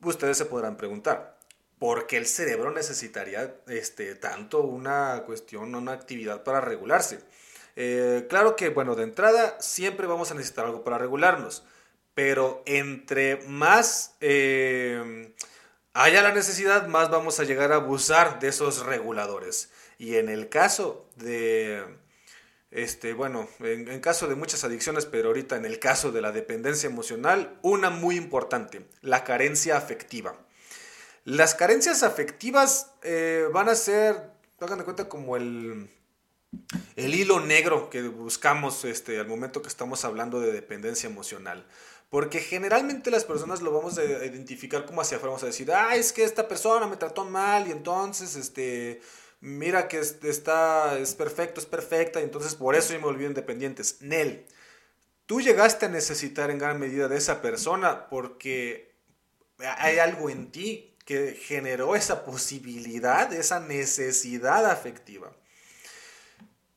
ustedes 0.02 0.38
se 0.38 0.46
podrán 0.46 0.76
preguntar, 0.76 1.38
¿por 1.78 2.06
qué 2.06 2.16
el 2.16 2.26
cerebro 2.26 2.72
necesitaría 2.72 3.54
este, 3.68 4.16
tanto 4.16 4.62
una 4.62 5.22
cuestión, 5.24 5.74
una 5.74 5.92
actividad 5.92 6.42
para 6.42 6.60
regularse? 6.60 7.20
Eh, 7.76 8.26
claro 8.28 8.56
que, 8.56 8.70
bueno, 8.70 8.96
de 8.96 9.04
entrada 9.04 9.56
siempre 9.60 10.08
vamos 10.08 10.32
a 10.32 10.34
necesitar 10.34 10.66
algo 10.66 10.82
para 10.82 10.98
regularnos. 10.98 11.64
Pero 12.14 12.62
entre 12.66 13.36
más... 13.46 14.16
Eh, 14.20 15.32
haya 15.96 16.22
la 16.22 16.32
necesidad, 16.32 16.88
más 16.88 17.10
vamos 17.10 17.40
a 17.40 17.44
llegar 17.44 17.72
a 17.72 17.76
abusar 17.76 18.38
de 18.38 18.48
esos 18.48 18.84
reguladores. 18.84 19.70
Y 19.98 20.16
en 20.16 20.28
el 20.28 20.48
caso 20.48 21.08
de, 21.16 21.82
este, 22.70 23.14
bueno, 23.14 23.48
en, 23.60 24.00
caso 24.00 24.28
de 24.28 24.34
muchas 24.34 24.64
adicciones, 24.64 25.06
pero 25.06 25.28
ahorita 25.28 25.56
en 25.56 25.64
el 25.64 25.78
caso 25.78 26.12
de 26.12 26.20
la 26.20 26.32
dependencia 26.32 26.88
emocional, 26.88 27.58
una 27.62 27.90
muy 27.90 28.16
importante, 28.16 28.86
la 29.00 29.24
carencia 29.24 29.76
afectiva. 29.76 30.36
Las 31.24 31.54
carencias 31.54 32.02
afectivas 32.02 32.92
eh, 33.02 33.46
van 33.52 33.68
a 33.68 33.74
ser, 33.74 34.30
hagan 34.60 34.78
de 34.78 34.84
cuenta, 34.84 35.08
como 35.08 35.36
el, 35.36 35.90
el 36.96 37.14
hilo 37.14 37.40
negro 37.40 37.90
que 37.90 38.02
buscamos 38.02 38.84
este, 38.84 39.18
al 39.18 39.26
momento 39.26 39.62
que 39.62 39.68
estamos 39.68 40.04
hablando 40.04 40.40
de 40.40 40.52
dependencia 40.52 41.08
emocional. 41.08 41.66
Porque 42.10 42.38
generalmente 42.38 43.10
las 43.10 43.24
personas 43.24 43.62
lo 43.62 43.72
vamos 43.72 43.98
a 43.98 44.04
identificar 44.04 44.86
como 44.86 45.00
hacia 45.00 45.16
afuera, 45.16 45.30
vamos 45.30 45.42
a 45.42 45.46
decir, 45.46 45.72
ah, 45.72 45.96
es 45.96 46.12
que 46.12 46.22
esta 46.22 46.46
persona 46.46 46.86
me 46.86 46.96
trató 46.96 47.24
mal 47.24 47.66
y 47.66 47.72
entonces, 47.72 48.36
este, 48.36 49.00
mira 49.40 49.88
que 49.88 49.98
está, 49.98 50.98
es 50.98 51.14
perfecto, 51.14 51.60
es 51.60 51.66
perfecta, 51.66 52.20
y 52.20 52.24
entonces 52.24 52.54
por 52.54 52.74
eso 52.74 52.92
me 52.92 52.98
volví 52.98 53.24
independientes. 53.24 53.98
Nel, 54.00 54.46
tú 55.26 55.40
llegaste 55.40 55.86
a 55.86 55.88
necesitar 55.88 56.50
en 56.50 56.58
gran 56.58 56.78
medida 56.78 57.08
de 57.08 57.16
esa 57.16 57.42
persona 57.42 58.08
porque 58.08 58.94
hay 59.58 59.98
algo 59.98 60.30
en 60.30 60.50
ti 60.50 60.96
que 61.04 61.34
generó 61.34 61.94
esa 61.94 62.24
posibilidad, 62.24 63.32
esa 63.32 63.60
necesidad 63.60 64.66
afectiva. 64.66 65.32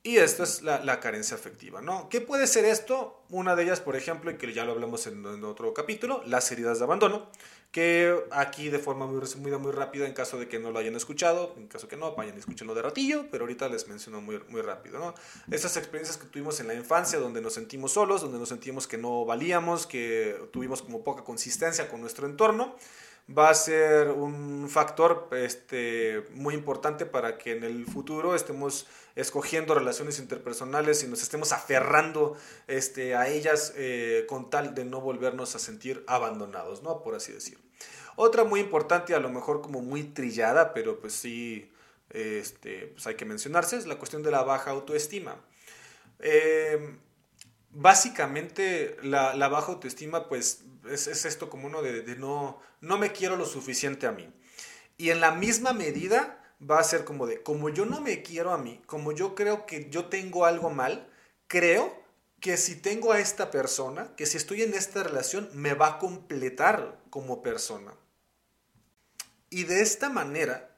Y 0.02 0.18
esto 0.18 0.44
es 0.44 0.62
la, 0.62 1.00
carencia 1.02 1.36
afectiva, 1.36 1.82
¿no? 1.82 2.08
¿Qué 2.10 2.22
puede 2.22 2.48
ser 2.48 2.64
esto? 2.64 3.22
Una 3.30 3.56
de 3.56 3.64
ellas, 3.64 3.82
por 3.82 3.98
ejemplo, 3.98 4.32
y 4.32 4.38
que 4.38 4.54
ya 4.54 4.64
lo 4.64 4.72
hablamos 4.72 5.06
en, 5.08 5.44
otro 5.44 5.74
capítulo, 5.74 6.24
las 6.26 6.50
heridas 6.52 6.80
de 6.80 6.86
abandono, 6.86 7.30
que 7.72 8.16
aquí 8.32 8.70
de 8.70 8.80
forma 8.80 9.06
muy 9.06 9.20
resumida, 9.20 9.60
muy 9.60 9.72
rápida, 9.72 10.08
en 10.08 10.14
caso 10.14 10.40
de 10.40 10.48
que 10.48 10.58
no 10.58 10.72
lo 10.72 10.80
hayan 10.80 10.96
escuchado, 10.96 11.54
en 11.58 11.68
caso 11.68 11.88
que 11.88 11.98
no, 11.98 12.16
vayan 12.16 12.36
y 12.36 12.40
escúchenlo 12.40 12.74
de 12.74 12.82
ratillo, 12.82 13.26
pero 13.30 13.44
ahorita 13.44 13.70
les 13.70 13.88
menciono 13.88 14.22
muy, 14.22 14.42
muy 14.50 14.62
rápido, 14.62 14.98
¿no? 14.98 15.14
Esas 15.52 15.78
experiencias 15.78 16.18
que 16.18 16.26
tuvimos 16.26 16.60
en 16.60 16.68
la 16.68 16.74
infancia, 16.74 17.20
donde 17.20 17.42
nos 17.42 17.54
sentimos 17.54 17.92
solos, 17.92 18.22
donde 18.22 18.40
nos 18.40 18.50
sentimos 18.50 18.88
que 18.88 18.98
no 18.98 19.24
valíamos, 19.24 19.86
que 19.86 20.36
tuvimos 20.52 20.82
como 20.82 21.04
poca 21.04 21.24
consistencia 21.24 21.90
con 21.90 22.02
nuestro 22.02 22.26
entorno, 22.26 22.76
va 23.28 23.50
a 23.50 23.54
ser 23.54 24.10
un 24.10 24.68
factor 24.70 25.30
este, 25.32 26.26
muy 26.32 26.54
importante 26.54 27.06
para 27.06 27.38
que 27.38 27.52
en 27.52 27.64
el 27.64 27.86
futuro 27.86 28.36
estemos 28.36 28.88
escogiendo 29.16 29.76
relaciones 29.76 30.20
interpersonales 30.20 31.04
y 31.04 31.08
nos 31.08 31.22
estemos 31.22 31.52
aferrando 31.52 32.38
este, 32.68 33.16
a 33.16 33.28
ellas 33.28 33.74
eh, 33.76 34.26
con 34.28 34.50
tal 34.50 34.74
de 34.76 34.86
no 34.86 35.02
volvernos 35.02 35.56
a 35.56 35.60
sentir 35.60 36.04
abandonados, 36.08 36.82
¿no? 36.84 37.04
Por 37.04 37.16
así 37.16 37.32
decirlo. 37.32 37.64
Otra 38.16 38.44
muy 38.44 38.60
importante, 38.60 39.14
a 39.16 39.20
lo 39.20 39.30
mejor 39.30 39.62
como 39.62 39.82
muy 39.82 40.04
trillada, 40.04 40.74
pero 40.74 41.00
pues 41.00 41.14
sí 41.14 41.72
este, 42.10 42.88
pues 42.88 43.06
hay 43.08 43.16
que 43.16 43.26
mencionarse, 43.26 43.78
es 43.78 43.86
la 43.86 43.98
cuestión 43.98 44.24
de 44.24 44.32
la 44.32 44.44
baja 44.44 44.72
autoestima. 44.72 45.36
Eh, 46.20 46.98
básicamente 47.72 48.98
la, 49.04 49.48
baja 49.48 49.72
autoestima 49.72 50.28
pues 50.28 50.64
es, 50.90 51.08
esto 51.08 51.50
como 51.50 51.68
uno 51.68 51.82
de, 51.82 52.16
no, 52.16 52.60
no 52.82 52.98
me 52.98 53.12
quiero 53.12 53.36
lo 53.36 53.46
suficiente 53.46 54.08
a 54.08 54.12
mí. 54.12 54.32
Y 54.98 55.12
en 55.12 55.22
la 55.22 55.32
misma 55.32 55.74
medida 55.74 56.44
va 56.70 56.80
a 56.80 56.84
ser 56.84 57.06
como 57.06 57.26
de, 57.26 57.42
como 57.42 57.70
yo 57.70 57.86
no 57.86 58.02
me 58.02 58.22
quiero 58.22 58.52
a 58.52 58.58
mí, 58.58 58.82
como 58.86 59.12
yo 59.12 59.36
creo 59.36 59.66
que 59.66 59.90
yo 59.90 60.06
tengo 60.06 60.46
algo 60.46 60.70
mal, 60.70 61.10
creo 61.48 61.98
que 62.40 62.58
si 62.58 62.76
tengo 62.76 63.12
a 63.12 63.20
esta 63.20 63.52
persona, 63.52 64.16
que 64.16 64.26
si 64.26 64.38
estoy 64.38 64.62
en 64.64 64.74
esta 64.74 65.04
relación, 65.04 65.50
me 65.54 65.74
va 65.74 65.88
a 65.88 66.00
completar 66.00 67.00
como 67.10 67.42
persona. 67.42 67.94
Y 69.50 69.64
de 69.64 69.82
esta 69.82 70.10
manera, 70.10 70.76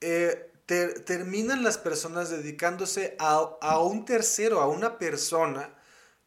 eh, 0.00 0.50
terminan 0.66 1.64
las 1.64 1.78
personas 1.78 2.30
dedicándose 2.30 3.16
a, 3.18 3.56
a 3.60 3.80
un 3.80 4.04
tercero, 4.04 4.60
a 4.60 4.68
una 4.68 4.98
persona, 4.98 5.74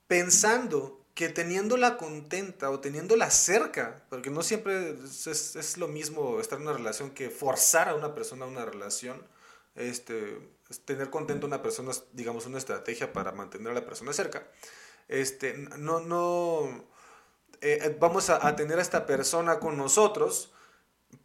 pensando 0.08 1.03
que 1.14 1.30
teniéndola 1.30 1.98
contenta 1.98 2.70
o 2.72 2.80
teniéndola 2.80 3.30
cerca, 3.30 4.04
porque 4.10 4.32
no 4.32 4.42
siempre 4.42 4.96
es, 5.04 5.78
lo 5.78 5.88
mismo 5.88 6.40
estar 6.40 6.58
en 6.58 6.64
una 6.64 6.74
relación 6.74 7.12
que 7.12 7.30
forzar 7.30 7.90
a 7.90 7.96
una 7.96 8.16
persona 8.16 8.46
a 8.46 8.48
una 8.48 8.66
relación, 8.66 9.22
este, 9.76 10.40
tener 10.86 11.10
contenta 11.10 11.46
a 11.46 11.48
una 11.48 11.62
persona 11.62 11.92
digamos, 12.14 12.46
una 12.48 12.58
estrategia 12.58 13.14
para 13.14 13.32
mantener 13.32 13.72
a 13.72 13.76
la 13.76 13.86
persona 13.86 14.12
cerca. 14.12 14.48
Este, 15.08 15.54
no, 15.78 16.00
no, 16.00 16.86
eh, 17.62 17.96
vamos 18.00 18.30
a, 18.30 18.48
a 18.48 18.56
tener 18.56 18.80
a 18.80 18.82
esta 18.82 19.06
persona 19.06 19.60
con 19.60 19.78
nosotros 19.78 20.52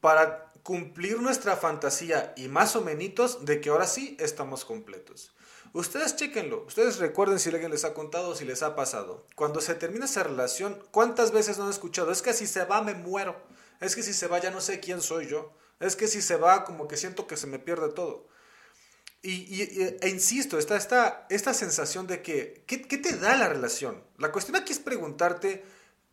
para 0.01 0.53
cumplir 0.62 1.22
nuestra 1.22 1.57
fantasía 1.57 2.35
y 2.37 2.48
más 2.48 2.77
o 2.77 2.83
menos 2.83 3.46
de 3.46 3.61
que 3.61 3.70
ahora 3.70 3.87
sí 3.87 4.18
estamos 4.20 4.66
completos. 4.66 5.33
Ustedes 5.72 6.16
chequenlo, 6.16 6.64
ustedes 6.66 6.98
recuerden 6.98 7.38
si 7.38 7.50
alguien 7.50 7.70
les 7.70 7.85
ha 7.85 7.94
contado 7.94 8.31
o 8.31 8.35
si 8.35 8.44
les 8.44 8.62
ha 8.62 8.74
pasado. 8.74 9.26
Cuando 9.35 9.61
se 9.61 9.74
termina 9.74 10.07
esa 10.07 10.22
relación, 10.22 10.83
¿cuántas 10.90 11.31
veces 11.33 11.59
no 11.59 11.64
han 11.64 11.70
escuchado? 11.70 12.11
Es 12.11 12.22
que 12.22 12.33
si 12.33 12.46
se 12.46 12.64
va 12.64 12.83
me 12.83 12.94
muero. 12.94 13.37
Es 13.81 13.94
que 13.94 14.02
si 14.02 14.12
se 14.12 14.26
va 14.26 14.40
ya 14.40 14.50
no 14.50 14.61
sé 14.61 14.81
quién 14.81 15.00
soy 15.00 15.26
yo. 15.28 15.52
Es 15.81 15.94
que 15.94 16.09
si 16.09 16.22
se 16.22 16.37
va 16.37 16.64
como 16.64 16.88
que 16.88 16.96
siento 16.96 17.26
que 17.26 17.37
se 17.37 17.46
me 17.46 17.59
pierde 17.59 17.90
todo. 17.90 18.26
Y, 19.20 19.62
e 19.83 20.09
insisto, 20.09 20.59
está 20.59 20.76
esta, 20.76 21.26
esta 21.28 21.52
sensación 21.52 22.07
de 22.07 22.22
que, 22.22 22.62
¿qué, 22.66 22.83
¿qué 22.83 22.98
te 22.98 23.16
da 23.16 23.37
la 23.37 23.48
relación? 23.48 24.02
La 24.16 24.31
cuestión 24.31 24.57
aquí 24.57 24.72
es 24.72 24.78
preguntarte, 24.78 25.64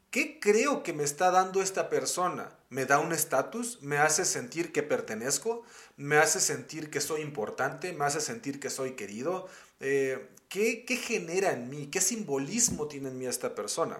¿qué 0.10 0.40
creo 0.40 0.82
que 0.82 0.92
me 0.92 1.04
está 1.04 1.30
dando 1.30 1.62
esta 1.62 1.90
persona? 1.90 2.58
¿Me 2.76 2.86
da 2.86 3.00
un 3.00 3.14
estatus? 3.14 3.82
¿Me 3.82 4.00
hace 4.00 4.26
sentir 4.26 4.74
que 4.74 4.84
pertenezco? 4.84 5.64
me 5.98 6.18
hace 6.18 6.42
sentir 6.42 6.90
que 6.90 7.00
soy 7.00 7.22
importante, 7.22 7.94
me 7.94 8.04
hace 8.04 8.20
sentir 8.20 8.60
que 8.60 8.70
soy 8.70 8.96
querido. 8.96 9.48
Eh, 9.80 10.30
¿qué, 10.50 10.84
genera 11.02 11.54
en 11.54 11.70
mí? 11.70 11.88
¿Qué 11.88 12.02
simbolismo 12.02 12.88
tiene 12.88 13.10
en 13.10 13.18
mí 13.18 13.28
esta 13.28 13.56
persona? 13.56 14.00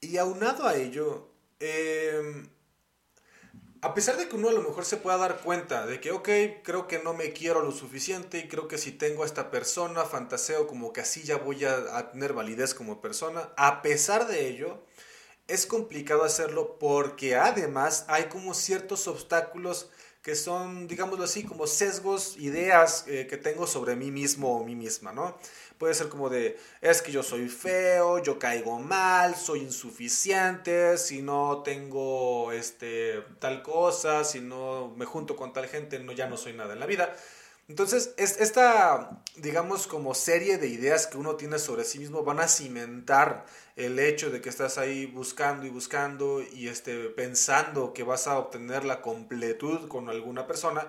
Y 0.00 0.16
aunado 0.16 0.66
a 0.66 0.76
ello, 0.76 1.28
em, 1.60 2.48
a 3.82 3.92
pesar 3.92 4.16
de 4.16 4.28
que 4.28 4.36
uno 4.36 4.48
a 4.48 4.52
lo 4.52 4.62
mejor 4.62 4.86
se 4.86 4.96
pueda 4.96 5.18
dar 5.18 5.40
cuenta 5.40 5.84
de 5.86 6.00
que, 6.00 6.12
ok, 6.12 6.28
creo 6.62 6.86
que 6.86 7.00
no 7.00 7.12
me 7.12 7.34
quiero 7.34 7.62
lo 7.62 7.72
suficiente 7.72 8.38
y 8.38 8.48
creo 8.48 8.68
que 8.68 8.78
si 8.78 8.92
tengo 8.92 9.22
a 9.22 9.26
esta 9.26 9.50
persona, 9.50 10.04
fantaseo 10.04 10.66
como 10.66 10.94
que 10.94 11.02
así 11.02 11.24
ya 11.24 11.36
voy 11.36 11.66
a 11.66 12.10
tener 12.12 12.32
validez 12.32 12.72
como 12.72 13.02
persona, 13.02 13.50
a 13.58 13.82
pesar 13.82 14.26
de 14.28 14.48
ello, 14.48 14.82
es 15.48 15.66
complicado 15.66 16.24
hacerlo 16.24 16.78
porque 16.78 17.34
además 17.34 18.04
hay 18.08 18.24
como 18.24 18.54
ciertos 18.54 19.08
obstáculos 19.08 19.88
que 20.22 20.34
son, 20.34 20.86
digámoslo 20.88 21.24
así, 21.24 21.42
como 21.42 21.66
sesgos, 21.66 22.36
ideas 22.36 23.04
eh, 23.06 23.26
que 23.28 23.38
tengo 23.38 23.66
sobre 23.66 23.96
mí 23.96 24.10
mismo 24.10 24.58
o 24.58 24.64
mí 24.64 24.74
misma, 24.74 25.12
¿no? 25.12 25.38
Puede 25.78 25.94
ser 25.94 26.08
como 26.10 26.28
de, 26.28 26.58
es 26.82 27.00
que 27.00 27.12
yo 27.12 27.22
soy 27.22 27.48
feo, 27.48 28.22
yo 28.22 28.38
caigo 28.38 28.78
mal, 28.78 29.36
soy 29.36 29.60
insuficiente, 29.60 30.98
si 30.98 31.22
no 31.22 31.62
tengo 31.62 32.52
este, 32.52 33.22
tal 33.38 33.62
cosa, 33.62 34.24
si 34.24 34.40
no 34.40 34.92
me 34.96 35.06
junto 35.06 35.34
con 35.34 35.52
tal 35.52 35.66
gente, 35.66 35.98
no, 36.00 36.12
ya 36.12 36.26
no 36.26 36.36
soy 36.36 36.52
nada 36.52 36.74
en 36.74 36.80
la 36.80 36.86
vida. 36.86 37.16
Entonces, 37.68 38.14
esta, 38.16 39.20
digamos, 39.36 39.86
como 39.86 40.14
serie 40.14 40.56
de 40.56 40.68
ideas 40.68 41.06
que 41.06 41.18
uno 41.18 41.36
tiene 41.36 41.58
sobre 41.58 41.84
sí 41.84 41.98
mismo 41.98 42.24
van 42.24 42.40
a 42.40 42.48
cimentar 42.48 43.44
el 43.76 43.98
hecho 43.98 44.30
de 44.30 44.40
que 44.40 44.48
estás 44.48 44.78
ahí 44.78 45.04
buscando 45.04 45.66
y 45.66 45.68
buscando 45.68 46.40
y 46.40 46.68
este, 46.68 47.10
pensando 47.10 47.92
que 47.92 48.04
vas 48.04 48.26
a 48.26 48.38
obtener 48.38 48.86
la 48.86 49.02
completud 49.02 49.86
con 49.88 50.08
alguna 50.08 50.46
persona, 50.46 50.88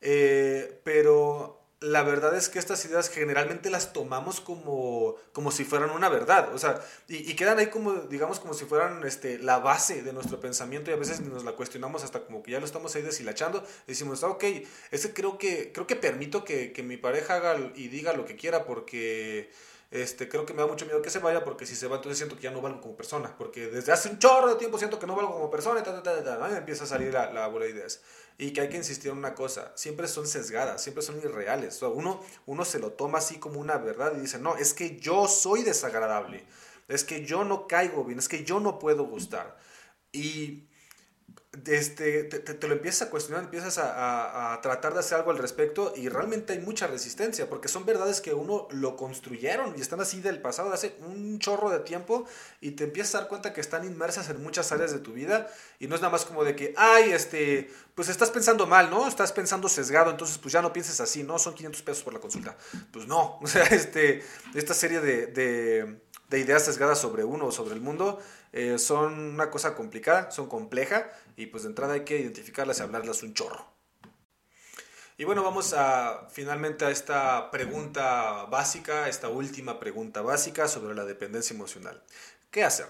eh, 0.00 0.80
pero 0.82 1.55
la 1.80 2.02
verdad 2.02 2.34
es 2.34 2.48
que 2.48 2.58
estas 2.58 2.82
ideas 2.86 3.10
generalmente 3.10 3.68
las 3.68 3.92
tomamos 3.92 4.40
como, 4.40 5.16
como 5.32 5.50
si 5.50 5.64
fueran 5.64 5.90
una 5.90 6.08
verdad, 6.08 6.54
o 6.54 6.58
sea, 6.58 6.80
y, 7.06 7.34
quedan 7.34 7.58
ahí 7.58 7.66
como, 7.66 7.92
digamos, 7.92 8.40
como 8.40 8.54
si 8.54 8.64
fueran 8.64 9.04
este, 9.04 9.38
la 9.38 9.58
base 9.58 10.02
de 10.02 10.12
nuestro 10.14 10.40
pensamiento 10.40 10.90
y 10.90 10.94
a 10.94 10.96
veces 10.96 11.20
nos 11.20 11.44
la 11.44 11.52
cuestionamos 11.52 12.02
hasta 12.02 12.24
como 12.24 12.42
que 12.42 12.52
ya 12.52 12.60
lo 12.60 12.66
estamos 12.66 12.94
ahí 12.96 13.02
deshilachando 13.02 13.62
y 13.86 13.88
decimos, 13.88 14.24
ah, 14.24 14.28
ok, 14.28 14.44
ese 14.90 15.12
creo 15.12 15.36
que, 15.36 15.70
creo 15.72 15.86
que 15.86 15.96
permito 15.96 16.44
que, 16.44 16.72
que 16.72 16.82
mi 16.82 16.96
pareja 16.96 17.36
haga 17.36 17.56
y 17.74 17.88
diga 17.88 18.14
lo 18.14 18.24
que 18.24 18.36
quiera 18.36 18.64
porque 18.64 19.50
este, 20.02 20.28
creo 20.28 20.46
que 20.46 20.52
me 20.52 20.62
da 20.62 20.68
mucho 20.68 20.84
miedo 20.86 21.02
que 21.02 21.10
se 21.10 21.18
vaya 21.18 21.44
porque 21.44 21.66
si 21.66 21.74
se 21.74 21.86
va 21.86 21.96
entonces 21.96 22.18
siento 22.18 22.36
que 22.36 22.42
ya 22.42 22.50
no 22.50 22.60
valgo 22.60 22.80
como 22.80 22.96
persona, 22.96 23.34
porque 23.36 23.68
desde 23.68 23.92
hace 23.92 24.08
un 24.08 24.18
chorro 24.18 24.48
de 24.48 24.56
tiempo 24.56 24.78
siento 24.78 24.98
que 24.98 25.06
no 25.06 25.16
valgo 25.16 25.32
como 25.32 25.50
persona 25.50 25.80
y 25.80 25.82
tal, 25.82 26.02
tal, 26.02 26.22
tal, 26.22 26.52
y 26.52 26.56
empieza 26.56 26.84
a 26.84 26.86
salir 26.86 27.12
la, 27.12 27.32
la 27.32 27.46
bola 27.48 27.66
de 27.66 27.72
ideas. 27.72 28.00
Y 28.38 28.52
que 28.52 28.60
hay 28.60 28.68
que 28.68 28.76
insistir 28.76 29.10
en 29.10 29.18
una 29.18 29.34
cosa, 29.34 29.72
siempre 29.76 30.08
son 30.08 30.26
sesgadas, 30.26 30.82
siempre 30.82 31.02
son 31.02 31.18
irreales. 31.18 31.80
uno, 31.82 32.22
uno 32.46 32.64
se 32.64 32.78
lo 32.78 32.92
toma 32.92 33.18
así 33.18 33.38
como 33.38 33.60
una 33.60 33.78
verdad 33.78 34.12
y 34.16 34.20
dice, 34.20 34.38
no, 34.38 34.56
es 34.56 34.74
que 34.74 34.98
yo 34.98 35.28
soy 35.28 35.62
desagradable, 35.62 36.44
es 36.88 37.04
que 37.04 37.24
yo 37.24 37.44
no 37.44 37.66
caigo 37.66 38.04
bien, 38.04 38.18
es 38.18 38.28
que 38.28 38.44
yo 38.44 38.60
no 38.60 38.78
puedo 38.78 39.04
gustar. 39.04 39.56
Y 40.12 40.65
este, 41.66 42.24
te, 42.24 42.68
lo 42.68 42.74
empiezas 42.74 43.08
a 43.08 43.10
cuestionar, 43.10 43.44
empiezas 43.44 43.78
a, 43.78 44.58
tratar 44.62 44.94
de 44.94 45.00
hacer 45.00 45.18
algo 45.18 45.30
al 45.30 45.38
respecto 45.38 45.92
y 45.96 46.08
realmente 46.08 46.52
hay 46.52 46.60
mucha 46.60 46.86
resistencia 46.86 47.48
porque 47.48 47.68
son 47.68 47.84
verdades 47.84 48.20
que 48.20 48.34
uno 48.34 48.68
lo 48.70 48.96
construyeron 48.96 49.74
y 49.76 49.80
están 49.80 50.00
así 50.00 50.20
del 50.20 50.40
pasado 50.40 50.68
de 50.68 50.74
hace 50.74 50.96
un 51.00 51.38
chorro 51.38 51.70
de 51.70 51.80
tiempo 51.80 52.26
y 52.60 52.72
te 52.72 52.84
empiezas 52.84 53.14
a 53.14 53.18
dar 53.20 53.28
cuenta 53.28 53.52
que 53.52 53.60
están 53.60 53.84
inmersas 53.84 54.28
en 54.30 54.42
muchas 54.42 54.70
áreas 54.72 54.92
de 54.92 54.98
tu 54.98 55.12
vida 55.12 55.48
y 55.78 55.86
no 55.86 55.94
es 55.94 56.00
nada 56.00 56.12
más 56.12 56.24
como 56.24 56.44
de 56.44 56.56
que, 56.56 56.74
ay, 56.76 57.12
este, 57.12 57.70
pues 57.94 58.08
estás 58.08 58.30
pensando 58.30 58.66
mal, 58.66 58.90
¿no? 58.90 59.06
Estás 59.08 59.32
pensando 59.32 59.68
sesgado, 59.68 60.10
entonces 60.10 60.38
pues 60.38 60.52
ya 60.52 60.62
no 60.62 60.72
pienses 60.72 61.00
así, 61.00 61.22
¿no? 61.22 61.38
Son 61.38 61.54
500 61.54 61.82
pesos 61.82 62.02
por 62.02 62.12
la 62.12 62.20
consulta. 62.20 62.56
Pues 62.92 63.06
no, 63.06 63.38
o 63.42 63.46
sea, 63.46 63.64
este, 63.64 64.22
esta 64.54 64.74
serie 64.74 65.00
de, 65.00 65.26
de, 65.28 66.00
de 66.28 66.38
ideas 66.38 66.64
sesgadas 66.64 66.98
sobre 66.98 67.24
uno 67.24 67.46
o 67.46 67.52
sobre 67.52 67.74
el 67.74 67.80
mundo 67.80 68.20
eh, 68.56 68.78
son 68.78 69.34
una 69.34 69.50
cosa 69.50 69.74
complicada, 69.74 70.30
son 70.30 70.48
compleja 70.48 71.12
y 71.36 71.44
pues 71.44 71.64
de 71.64 71.68
entrada 71.68 71.92
hay 71.92 72.04
que 72.06 72.18
identificarlas 72.18 72.78
y 72.78 72.82
hablarlas 72.82 73.22
un 73.22 73.34
chorro. 73.34 73.66
Y 75.18 75.24
bueno, 75.24 75.42
vamos 75.42 75.74
a 75.74 76.26
finalmente 76.30 76.86
a 76.86 76.90
esta 76.90 77.50
pregunta 77.50 78.46
básica, 78.46 79.10
esta 79.10 79.28
última 79.28 79.78
pregunta 79.78 80.22
básica 80.22 80.68
sobre 80.68 80.94
la 80.94 81.04
dependencia 81.04 81.52
emocional. 81.52 82.02
¿Qué 82.50 82.64
hacer? 82.64 82.86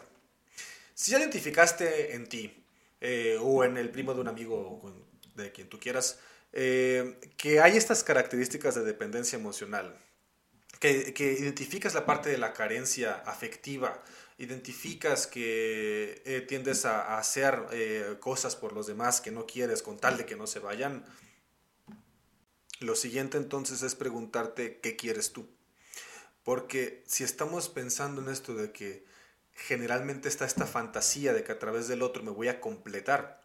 Si 0.95 1.11
ya 1.11 1.19
identificaste 1.19 2.15
en 2.15 2.29
ti 2.29 2.65
eh, 3.01 3.37
o 3.43 3.65
en 3.65 3.77
el 3.77 3.91
primo 3.91 4.15
de 4.15 4.21
un 4.21 4.29
amigo 4.29 4.81
de 5.35 5.51
quien 5.51 5.69
tú 5.69 5.81
quieras 5.81 6.21
eh, 6.53 7.19
que 7.37 7.61
hay 7.61 7.77
estas 7.77 8.05
características 8.05 8.77
de 8.77 8.85
dependencia 8.85 9.37
emocional, 9.37 9.99
que, 10.79 11.13
que 11.13 11.33
identificas 11.33 11.95
la 11.95 12.07
parte 12.07 12.31
de 12.31 12.39
la 12.39 12.53
carencia 12.53 13.17
afectiva, 13.27 14.01
identificas 14.39 15.27
que 15.27 16.23
eh, 16.27 16.43
tiendes 16.43 16.85
a, 16.85 17.19
hacer 17.19 17.67
eh, 17.73 18.17
cosas 18.21 18.55
por 18.57 18.73
los 18.73 18.87
demás 18.87 19.21
que 19.21 19.31
no 19.31 19.47
quieres 19.47 19.83
con 19.83 19.97
tal 19.99 20.19
de 20.19 20.27
que 20.27 20.37
no 20.37 20.47
se 20.47 20.59
vayan, 20.59 21.05
Lo 22.81 22.95
siguiente 22.95 23.39
entonces 23.39 23.83
es 23.83 23.95
preguntarte 23.95 24.81
qué 24.81 24.97
quieres 24.97 25.33
tú. 25.33 25.49
Porque 26.45 27.03
si 27.07 27.25
estamos 27.25 27.69
pensando 27.71 28.21
en 28.21 28.29
esto 28.29 28.55
de 28.55 28.71
que 28.71 29.07
generalmente 29.55 30.29
está 30.29 30.45
esta 30.45 30.67
fantasía 30.67 31.33
de 31.33 31.43
que 31.43 31.53
a 31.53 31.59
través 31.59 31.89
del 31.89 32.03
otro 32.03 32.23
me 32.23 32.31
voy 32.31 32.49
a 32.49 32.61
completar, 32.61 33.41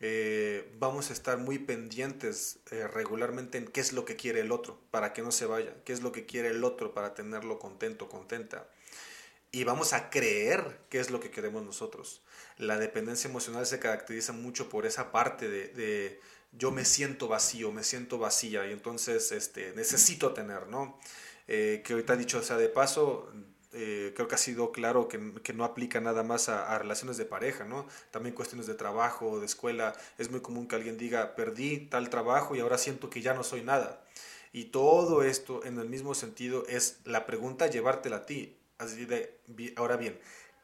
eh, 0.00 0.72
vamos 0.78 1.10
a 1.10 1.12
estar 1.12 1.36
muy 1.36 1.58
pendientes 1.58 2.60
regularmente 2.94 3.58
en 3.58 3.66
qué 3.66 3.82
es 3.82 3.92
lo 3.92 4.06
que 4.06 4.16
quiere 4.16 4.40
el 4.40 4.50
otro 4.50 4.80
para 4.90 5.12
que 5.12 5.20
no 5.20 5.30
se 5.30 5.44
vaya, 5.44 5.74
qué 5.84 5.92
es 5.92 6.00
lo 6.00 6.10
que 6.10 6.24
quiere 6.24 6.48
el 6.48 6.64
otro 6.64 6.94
para 6.94 7.12
tenerlo 7.12 7.58
contento, 7.58 8.08
contenta. 8.08 8.66
Y 9.52 9.64
vamos 9.64 9.92
a 9.92 10.10
creer 10.10 10.80
qué 10.88 11.00
es 11.00 11.10
lo 11.10 11.18
que 11.18 11.30
queremos 11.30 11.64
nosotros. 11.64 12.22
La 12.56 12.78
dependencia 12.78 13.28
emocional 13.28 13.66
se 13.66 13.80
caracteriza 13.80 14.32
mucho 14.32 14.68
por 14.68 14.86
esa 14.86 15.10
parte 15.10 15.48
de, 15.48 16.20
yo 16.52 16.70
me 16.70 16.84
siento 16.84 17.26
vacío, 17.26 17.72
me 17.72 17.82
siento 17.82 18.18
vacía 18.18 18.66
y 18.66 18.72
entonces 18.72 19.32
este, 19.32 19.72
necesito 19.72 20.32
tener, 20.32 20.68
¿no? 20.68 20.98
Eh, 21.48 21.82
que 21.84 21.94
ahorita 21.94 22.16
dicho 22.16 22.42
sea 22.44 22.56
de 22.56 22.68
paso, 22.68 23.32
eh, 23.72 24.12
creo 24.14 24.28
que 24.28 24.34
ha 24.36 24.38
sido 24.38 24.70
claro 24.70 25.08
que, 25.08 25.34
que 25.42 25.52
no 25.52 25.64
aplica 25.64 26.00
nada 26.00 26.22
más 26.22 26.48
a, 26.48 26.72
a, 26.72 26.78
relaciones 26.78 27.16
de 27.16 27.24
pareja, 27.24 27.64
¿no? 27.64 27.86
También 28.12 28.36
cuestiones 28.36 28.68
de 28.68 28.74
trabajo, 28.74 29.40
de 29.40 29.46
escuela. 29.46 29.94
Es 30.16 30.30
muy 30.30 30.40
común 30.40 30.68
que 30.68 30.76
alguien 30.76 30.96
diga, 30.96 31.34
perdí 31.34 31.86
tal 31.88 32.08
trabajo 32.08 32.54
y 32.54 32.60
ahora 32.60 32.78
siento 32.78 33.10
que 33.10 33.20
ya 33.20 33.34
no 33.34 33.42
soy 33.42 33.62
nada. 33.62 34.04
Y 34.52 34.66
todo 34.66 35.22
esto 35.22 35.64
en 35.64 35.78
el 35.78 35.88
mismo 35.88 36.14
sentido 36.14 36.64
es 36.68 37.00
la 37.04 37.26
pregunta 37.26 37.68
llevártela 37.68 38.16
a 38.16 38.26
ti. 38.26 38.59
Ahora 39.76 39.96
bien, 39.96 40.18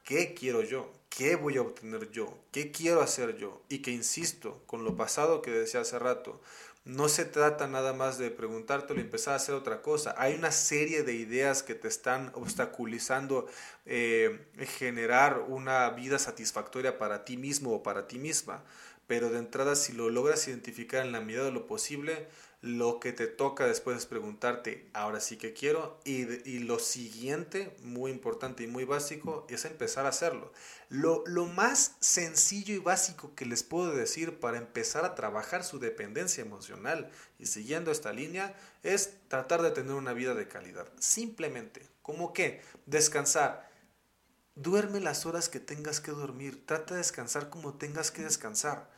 ¿qué 0.05 0.35
quiero 0.35 0.63
yo? 0.63 0.93
¿Qué 1.11 1.37
voy 1.37 1.57
a 1.57 1.63
obtener 1.63 2.11
yo? 2.11 2.39
¿Qué 2.53 2.73
quiero 2.73 3.03
hacer 3.03 3.37
yo? 3.37 3.63
Y 3.69 3.79
que 3.79 3.91
insisto, 3.91 4.63
con 4.67 4.85
lo 4.85 4.97
pasado 4.97 5.43
que 5.43 5.51
decía 5.51 5.81
hace 5.81 5.99
rato, 5.99 6.41
no 6.87 7.09
se 7.09 7.25
trata 7.25 7.67
nada 7.67 7.93
más 7.93 8.17
de 8.17 8.31
preguntártelo 8.31 9.01
y 9.01 9.03
empezar 9.03 9.33
a 9.33 9.37
hacer 9.39 9.55
otra 9.55 9.83
cosa. 9.83 10.15
Hay 10.19 10.35
una 10.35 10.53
serie 10.53 11.03
de 11.03 11.15
ideas 11.15 11.63
que 11.63 11.75
te 11.75 11.89
están 11.89 12.31
obstaculizando 12.35 13.49
eh, 13.87 14.47
generar 14.79 15.45
una 15.49 15.91
vida 15.91 16.19
satisfactoria 16.19 16.97
para 16.97 17.25
ti 17.25 17.37
mismo 17.37 17.73
o 17.75 17.83
para 17.83 18.07
ti 18.07 18.19
misma. 18.19 18.63
Pero 19.07 19.31
de 19.31 19.39
entrada, 19.39 19.75
si 19.75 19.93
lo 19.93 20.11
logras 20.11 20.47
identificar 20.49 21.05
en 21.05 21.13
la 21.13 21.21
medida 21.21 21.45
de 21.45 21.53
lo 21.53 21.67
posible, 21.67 22.29
lo 22.63 23.01
que 23.01 23.13
te 23.13 23.27
toca 23.27 23.67
después 23.67 23.99
es 23.99 24.07
preguntarte, 24.07 24.91
ahora 24.93 25.21
sí 25.21 25.37
que 25.37 25.53
quiero. 25.53 26.01
Y, 26.05 26.23
y, 26.49 26.59
lo 26.61 26.79
siguiente, 26.79 27.77
muy 27.83 28.11
importante 28.11 28.65
y 28.65 28.67
muy 28.67 28.85
básico, 28.85 29.47
es 29.49 29.65
empezar 29.65 30.07
a 30.07 30.11
hacerlo. 30.11 30.53
Lo, 30.89 31.23
lo 31.27 31.47
más 31.47 31.97
sencillo 32.01 32.75
y 32.75 32.79
básico 32.79 33.35
que 33.35 33.47
les 33.47 33.63
puedo 33.63 33.95
decir 33.95 34.41
para 34.41 34.59
empezar 34.59 35.05
a 35.05 35.15
trabajar 35.15 35.65
su 35.65 35.79
dependencia 35.79 36.43
emocional 36.43 37.11
y 37.39 37.47
siguiendo 37.47 37.91
esta 37.91 38.13
línea 38.13 38.55
es 38.83 39.15
tratar 39.29 39.63
de 39.63 39.71
tener 39.71 39.93
una 39.93 40.13
vida 40.13 40.35
de 40.35 40.49
calidad. 40.49 40.89
Simplemente, 40.99 41.87
como 42.03 42.33
que 42.33 42.63
descansar. 42.87 43.71
Duerme 44.55 45.01
las 45.01 45.27
horas 45.27 45.51
que 45.51 45.61
tengas 45.61 46.01
que 46.01 46.13
dormir. 46.13 46.65
Trata 46.65 46.95
de 46.95 47.01
descansar 47.01 47.51
como 47.51 47.75
tengas 47.75 48.11
que 48.11 48.23
descansar 48.23 48.89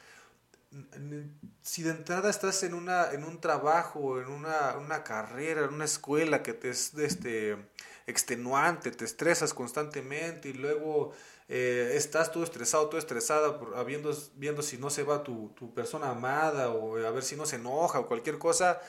si 1.62 1.82
de 1.82 1.90
entrada 1.90 2.30
estás 2.30 2.62
en, 2.62 2.74
una, 2.74 3.12
en 3.12 3.24
un 3.24 3.40
trabajo, 3.40 4.20
en 4.20 4.28
una, 4.28 4.76
una 4.76 5.02
carrera, 5.02 5.64
en 5.64 5.74
una 5.74 5.84
escuela 5.84 6.42
que 6.42 6.52
te 6.52 6.70
es 6.70 6.94
este, 6.94 7.56
extenuante, 8.06 8.90
te 8.90 9.04
estresas 9.04 9.54
constantemente 9.54 10.50
y 10.50 10.52
luego 10.52 11.12
eh, 11.48 11.92
estás 11.94 12.30
todo 12.30 12.44
estresado, 12.44 12.88
todo 12.88 12.98
estresada, 12.98 13.58
por, 13.58 13.84
viendo, 13.86 14.16
viendo 14.36 14.62
si 14.62 14.76
no 14.76 14.90
se 14.90 15.02
va 15.02 15.22
tu, 15.22 15.50
tu, 15.56 15.72
persona 15.72 16.10
amada 16.10 16.70
o 16.70 16.96
a 16.96 17.10
ver 17.10 17.22
si 17.22 17.36
no 17.36 17.46
se 17.46 17.56
enoja 17.56 18.00
o 18.00 18.06
cualquier 18.06 18.38
cosa, 18.38 18.80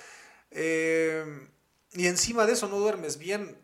eh, 0.51 1.49
y 1.93 2.07
encima 2.07 2.45
de 2.45 2.53
eso 2.53 2.67
no 2.67 2.79
duermes 2.79 3.17
bien, 3.17 3.57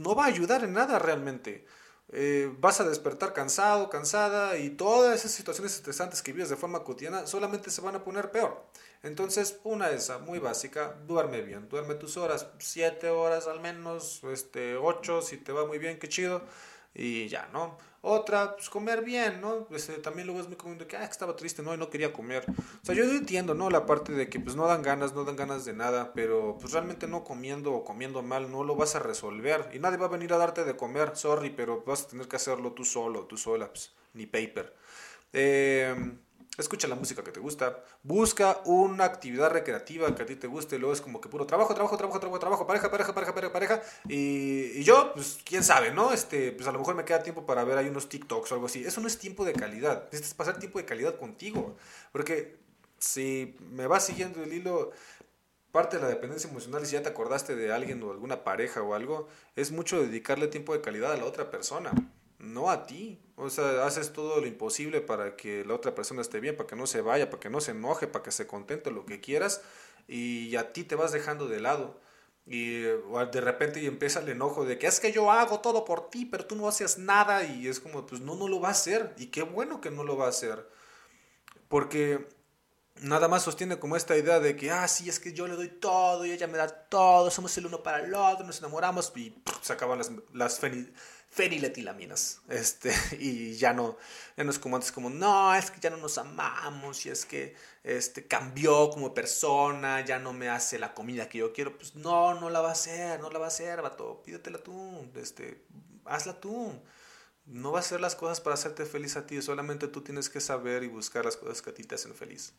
no 0.00 0.14
va 0.14 0.24
a 0.24 0.28
ayudar 0.28 0.64
en 0.64 0.72
nada 0.72 0.98
realmente. 0.98 1.66
Eh, 2.12 2.54
vas 2.60 2.80
a 2.80 2.88
despertar 2.88 3.32
cansado, 3.32 3.90
cansada 3.90 4.56
y 4.58 4.70
todas 4.70 5.18
esas 5.18 5.32
situaciones 5.32 5.74
estresantes 5.74 6.22
que 6.22 6.32
vives 6.32 6.48
de 6.48 6.56
forma 6.56 6.84
cotidiana 6.84 7.26
solamente 7.26 7.70
se 7.70 7.80
van 7.80 7.96
a 7.96 8.04
poner 8.04 8.30
peor. 8.30 8.64
Entonces, 9.02 9.58
una 9.64 9.90
esa, 9.90 10.18
muy 10.18 10.38
básica, 10.38 10.96
duerme 11.06 11.42
bien, 11.42 11.68
duerme 11.68 11.96
tus 11.96 12.16
horas, 12.16 12.46
7 12.58 13.10
horas 13.10 13.46
al 13.48 13.60
menos, 13.60 14.22
este, 14.24 14.76
8 14.76 15.22
si 15.22 15.36
te 15.38 15.52
va 15.52 15.66
muy 15.66 15.78
bien, 15.78 15.98
qué 15.98 16.08
chido, 16.08 16.42
y 16.96 17.28
ya, 17.28 17.48
¿no? 17.52 17.76
Otra, 18.08 18.54
pues 18.54 18.70
comer 18.70 19.02
bien, 19.02 19.40
¿no? 19.40 19.66
Este, 19.72 19.94
también 19.94 20.26
luego 20.28 20.40
es 20.40 20.46
muy 20.46 20.56
común 20.56 20.78
de 20.78 20.86
que, 20.86 20.96
ah, 20.96 21.04
estaba 21.04 21.34
triste, 21.34 21.62
¿no? 21.62 21.74
Y 21.74 21.76
no 21.76 21.90
quería 21.90 22.12
comer. 22.12 22.44
O 22.48 22.86
sea, 22.86 22.94
yo 22.94 23.02
entiendo, 23.02 23.52
¿no? 23.54 23.68
La 23.68 23.84
parte 23.84 24.12
de 24.12 24.28
que 24.28 24.38
pues 24.38 24.54
no 24.54 24.64
dan 24.66 24.82
ganas, 24.82 25.12
no 25.12 25.24
dan 25.24 25.34
ganas 25.34 25.64
de 25.64 25.72
nada, 25.72 26.12
pero 26.14 26.56
pues 26.60 26.72
realmente 26.72 27.08
no 27.08 27.24
comiendo 27.24 27.72
o 27.72 27.84
comiendo 27.84 28.22
mal 28.22 28.50
no 28.50 28.62
lo 28.62 28.76
vas 28.76 28.94
a 28.94 29.00
resolver. 29.00 29.68
Y 29.74 29.80
nadie 29.80 29.96
va 29.96 30.06
a 30.06 30.10
venir 30.10 30.32
a 30.32 30.38
darte 30.38 30.64
de 30.64 30.76
comer, 30.76 31.16
sorry, 31.16 31.50
pero 31.50 31.82
vas 31.84 32.04
a 32.04 32.08
tener 32.08 32.28
que 32.28 32.36
hacerlo 32.36 32.72
tú 32.72 32.84
solo, 32.84 33.24
tú 33.24 33.36
sola, 33.36 33.68
pues, 33.68 33.92
ni 34.14 34.26
paper. 34.26 34.72
Eh, 35.32 36.16
escucha 36.58 36.88
la 36.88 36.94
música 36.94 37.22
que 37.22 37.32
te 37.32 37.40
gusta, 37.40 37.82
busca 38.02 38.60
una 38.64 39.04
actividad 39.04 39.50
recreativa 39.50 40.14
que 40.14 40.22
a 40.22 40.26
ti 40.26 40.36
te 40.36 40.46
guste, 40.46 40.78
luego 40.78 40.92
es 40.92 41.00
como 41.00 41.20
que 41.20 41.28
puro 41.28 41.46
trabajo, 41.46 41.74
trabajo, 41.74 41.96
trabajo, 41.96 42.18
trabajo, 42.18 42.38
trabajo, 42.38 42.66
pareja, 42.66 42.90
pareja, 42.90 43.14
pareja, 43.14 43.34
pareja, 43.34 43.52
pareja, 43.52 43.82
y, 44.08 44.78
y, 44.78 44.84
yo, 44.84 45.12
pues, 45.14 45.38
quién 45.44 45.62
sabe, 45.64 45.92
¿no? 45.92 46.12
Este, 46.12 46.52
pues 46.52 46.66
a 46.68 46.72
lo 46.72 46.78
mejor 46.78 46.94
me 46.94 47.04
queda 47.04 47.22
tiempo 47.22 47.44
para 47.44 47.64
ver 47.64 47.78
ahí 47.78 47.88
unos 47.88 48.08
TikToks 48.08 48.52
o 48.52 48.54
algo 48.54 48.66
así. 48.66 48.84
Eso 48.84 49.00
no 49.00 49.06
es 49.06 49.18
tiempo 49.18 49.44
de 49.44 49.52
calidad, 49.52 50.04
necesitas 50.04 50.34
pasar 50.34 50.58
tiempo 50.58 50.78
de 50.78 50.84
calidad 50.84 51.18
contigo, 51.18 51.76
porque 52.12 52.56
si 52.98 53.56
me 53.70 53.86
vas 53.86 54.06
siguiendo 54.06 54.42
el 54.42 54.52
hilo, 54.52 54.92
parte 55.72 55.96
de 55.96 56.02
la 56.02 56.08
dependencia 56.08 56.48
emocional, 56.48 56.82
y 56.82 56.86
si 56.86 56.92
ya 56.92 57.02
te 57.02 57.10
acordaste 57.10 57.54
de 57.54 57.72
alguien 57.72 58.02
o 58.02 58.10
alguna 58.10 58.44
pareja 58.44 58.82
o 58.82 58.94
algo, 58.94 59.28
es 59.56 59.72
mucho 59.72 60.00
dedicarle 60.00 60.48
tiempo 60.48 60.72
de 60.72 60.80
calidad 60.80 61.12
a 61.12 61.16
la 61.16 61.24
otra 61.24 61.50
persona 61.50 61.92
no 62.38 62.70
a 62.70 62.86
ti. 62.86 63.20
O 63.36 63.50
sea, 63.50 63.86
haces 63.86 64.12
todo 64.12 64.40
lo 64.40 64.46
imposible 64.46 65.00
para 65.00 65.36
que 65.36 65.64
la 65.64 65.74
otra 65.74 65.94
persona 65.94 66.22
esté 66.22 66.40
bien, 66.40 66.56
para 66.56 66.66
que 66.66 66.76
no 66.76 66.86
se 66.86 67.00
vaya, 67.02 67.30
para 67.30 67.40
que 67.40 67.50
no 67.50 67.60
se 67.60 67.72
enoje, 67.72 68.06
para 68.06 68.22
que 68.22 68.30
se 68.30 68.46
contente, 68.46 68.90
lo 68.90 69.04
que 69.04 69.20
quieras, 69.20 69.62
y 70.08 70.56
a 70.56 70.72
ti 70.72 70.84
te 70.84 70.94
vas 70.94 71.12
dejando 71.12 71.48
de 71.48 71.60
lado. 71.60 72.00
Y 72.46 72.80
de 72.80 73.40
repente 73.40 73.82
y 73.82 73.86
empieza 73.86 74.20
el 74.20 74.28
enojo 74.28 74.64
de 74.64 74.78
que 74.78 74.86
es 74.86 75.00
que 75.00 75.12
yo 75.12 75.32
hago 75.32 75.60
todo 75.60 75.84
por 75.84 76.10
ti, 76.10 76.24
pero 76.26 76.46
tú 76.46 76.56
no 76.56 76.68
haces 76.68 76.96
nada, 76.98 77.44
y 77.44 77.68
es 77.68 77.80
como, 77.80 78.06
pues 78.06 78.20
no, 78.20 78.36
no 78.36 78.48
lo 78.48 78.60
va 78.60 78.68
a 78.68 78.72
hacer, 78.72 79.14
y 79.18 79.26
qué 79.26 79.42
bueno 79.42 79.80
que 79.80 79.90
no 79.90 80.04
lo 80.04 80.16
va 80.16 80.26
a 80.26 80.30
hacer. 80.30 80.68
Porque 81.68 82.26
nada 83.02 83.28
más 83.28 83.42
sostiene 83.42 83.78
como 83.78 83.96
esta 83.96 84.16
idea 84.16 84.40
de 84.40 84.56
que, 84.56 84.70
ah, 84.70 84.86
sí, 84.88 85.08
es 85.08 85.20
que 85.20 85.32
yo 85.32 85.46
le 85.46 85.56
doy 85.56 85.68
todo 85.68 86.24
y 86.24 86.30
ella 86.30 86.46
me 86.46 86.58
da 86.58 86.68
todo, 86.68 87.30
somos 87.30 87.56
el 87.58 87.66
uno 87.66 87.82
para 87.82 88.00
el 88.00 88.14
otro, 88.14 88.46
nos 88.46 88.58
enamoramos 88.58 89.12
y 89.16 89.36
se 89.60 89.72
acaban 89.72 89.98
las, 89.98 90.12
las 90.32 90.58
feniletilaminas. 91.36 92.40
Este, 92.48 92.92
y 93.20 93.54
ya 93.56 93.72
no, 93.74 93.96
ya 94.36 94.44
no 94.44 94.50
es 94.50 94.58
como 94.58 94.76
antes, 94.76 94.90
como, 94.90 95.10
no, 95.10 95.54
es 95.54 95.70
que 95.70 95.80
ya 95.80 95.90
no 95.90 95.98
nos 95.98 96.16
amamos, 96.18 97.04
y 97.04 97.10
es 97.10 97.26
que 97.26 97.54
este, 97.84 98.26
cambió 98.26 98.90
como 98.90 99.12
persona, 99.12 100.00
ya 100.04 100.18
no 100.18 100.32
me 100.32 100.48
hace 100.48 100.78
la 100.78 100.94
comida 100.94 101.28
que 101.28 101.38
yo 101.38 101.52
quiero. 101.52 101.76
Pues 101.76 101.94
no, 101.94 102.34
no 102.40 102.50
la 102.50 102.60
va 102.60 102.70
a 102.70 102.72
hacer, 102.72 103.20
no 103.20 103.30
la 103.30 103.38
va 103.38 103.44
a 103.44 103.48
hacer, 103.48 103.82
vato, 103.82 104.22
pídetela 104.24 104.58
tú, 104.58 105.08
este, 105.14 105.62
hazla 106.06 106.40
tú. 106.40 106.72
No 107.44 107.70
va 107.70 107.78
a 107.78 107.80
hacer 107.80 108.00
las 108.00 108.16
cosas 108.16 108.40
para 108.40 108.54
hacerte 108.54 108.86
feliz 108.86 109.16
a 109.16 109.26
ti, 109.26 109.40
solamente 109.40 109.86
tú 109.86 110.00
tienes 110.00 110.28
que 110.28 110.40
saber 110.40 110.82
y 110.82 110.88
buscar 110.88 111.24
las 111.24 111.36
cosas 111.36 111.62
que 111.62 111.70
a 111.70 111.74
ti 111.74 111.84
te 111.84 111.94
hacen 111.94 112.14
feliz. 112.14 112.54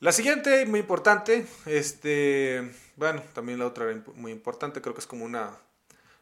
La 0.00 0.12
siguiente, 0.12 0.64
muy 0.64 0.80
importante, 0.80 1.44
este, 1.66 2.72
bueno, 2.96 3.20
también 3.34 3.58
la 3.58 3.66
otra 3.66 3.84
muy 4.14 4.30
importante, 4.32 4.80
creo 4.80 4.94
que 4.94 5.00
es 5.00 5.06
como 5.06 5.24
una 5.24 5.58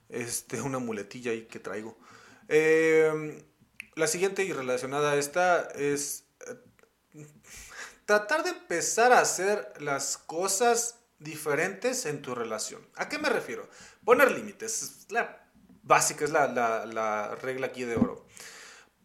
este, 0.09 0.61
una 0.61 0.79
muletilla 0.79 1.33
ahí 1.33 1.47
que 1.47 1.59
traigo. 1.59 1.99
Em, 2.49 3.43
la 3.95 4.07
siguiente 4.07 4.45
y 4.45 4.53
relacionada 4.53 5.13
a 5.13 5.17
esta 5.17 5.69
es 5.75 6.25
eh, 7.15 7.27
tratar 8.05 8.45
de 8.45 8.51
empezar 8.51 9.13
a 9.13 9.21
hacer 9.21 9.73
las 9.81 10.19
cosas 10.19 11.01
diferentes 11.19 12.07
en 12.07 12.23
tu 12.23 12.35
relación. 12.35 12.87
¿A 12.95 13.09
qué 13.09 13.19
me 13.19 13.29
refiero? 13.29 13.69
Poner 14.05 14.31
límites. 14.31 15.07
La 15.09 15.49
básica, 15.83 16.25
es 16.25 16.31
la, 16.31 16.47
la, 16.49 16.87
la 16.87 17.35
regla 17.37 17.69
aquí 17.69 17.85
de 17.85 17.97
oro. 17.97 18.27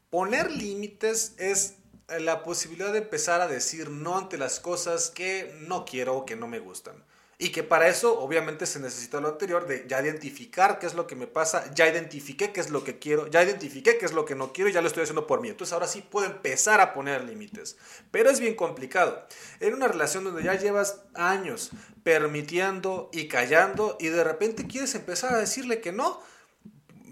Poner 0.09 0.51
límites 0.51 1.35
es 1.37 1.75
la 2.19 2.43
posibilidad 2.43 2.91
de 2.91 2.99
empezar 2.99 3.41
a 3.41 3.47
decir 3.47 3.89
no 3.89 4.17
ante 4.17 4.37
las 4.37 4.59
cosas 4.59 5.09
que 5.09 5.55
no 5.61 5.85
quiero 5.85 6.15
o 6.15 6.25
que 6.25 6.35
no 6.35 6.47
me 6.47 6.59
gustan. 6.59 6.95
Y 7.41 7.49
que 7.49 7.63
para 7.63 7.87
eso 7.87 8.19
obviamente 8.19 8.67
se 8.67 8.79
necesita 8.79 9.19
lo 9.19 9.29
anterior 9.29 9.65
de 9.65 9.87
ya 9.87 9.99
identificar 9.99 10.77
qué 10.77 10.85
es 10.85 10.93
lo 10.93 11.07
que 11.07 11.15
me 11.15 11.25
pasa, 11.25 11.73
ya 11.73 11.87
identifiqué 11.87 12.51
qué 12.51 12.59
es 12.59 12.69
lo 12.69 12.83
que 12.83 12.99
quiero, 12.99 13.25
ya 13.25 13.41
identifiqué 13.41 13.97
qué 13.97 14.05
es 14.05 14.13
lo 14.13 14.25
que 14.25 14.35
no 14.35 14.53
quiero 14.53 14.69
y 14.69 14.73
ya 14.73 14.81
lo 14.81 14.87
estoy 14.87 15.01
haciendo 15.01 15.25
por 15.25 15.41
mí. 15.41 15.49
Entonces 15.49 15.73
ahora 15.73 15.87
sí 15.87 16.03
puedo 16.07 16.27
empezar 16.27 16.79
a 16.81 16.93
poner 16.93 17.23
límites. 17.23 17.77
Pero 18.11 18.29
es 18.29 18.39
bien 18.39 18.53
complicado. 18.53 19.25
En 19.59 19.73
una 19.73 19.87
relación 19.87 20.23
donde 20.23 20.43
ya 20.43 20.53
llevas 20.53 21.01
años 21.15 21.71
permitiendo 22.03 23.09
y 23.11 23.27
callando 23.27 23.97
y 23.99 24.09
de 24.09 24.23
repente 24.23 24.67
quieres 24.67 24.93
empezar 24.93 25.33
a 25.33 25.39
decirle 25.39 25.81
que 25.81 25.91
no, 25.91 26.21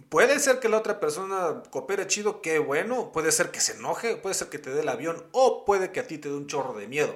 Puede 0.10 0.40
ser 0.40 0.60
que 0.60 0.70
la 0.70 0.78
otra 0.78 1.00
persona 1.00 1.62
coopere 1.70 2.08
chido, 2.08 2.42
qué 2.42 2.58
bueno. 2.58 3.12
Puede 3.12 3.32
ser 3.32 3.52
que 3.52 3.60
se 3.60 3.74
enoje, 3.74 4.16
puede 4.16 4.34
ser 4.34 4.50
que 4.50 4.58
te 4.58 4.72
dé 4.72 4.82
el 4.82 4.90
avión 4.90 5.24
o 5.32 5.66
puede 5.66 5.92
que 5.92 6.00
a 6.00 6.08
ti 6.08 6.18
te 6.18 6.30
dé 6.30 6.36
un 6.36 6.48
chorro 6.48 6.74
de 6.74 6.88
miedo. 6.88 7.16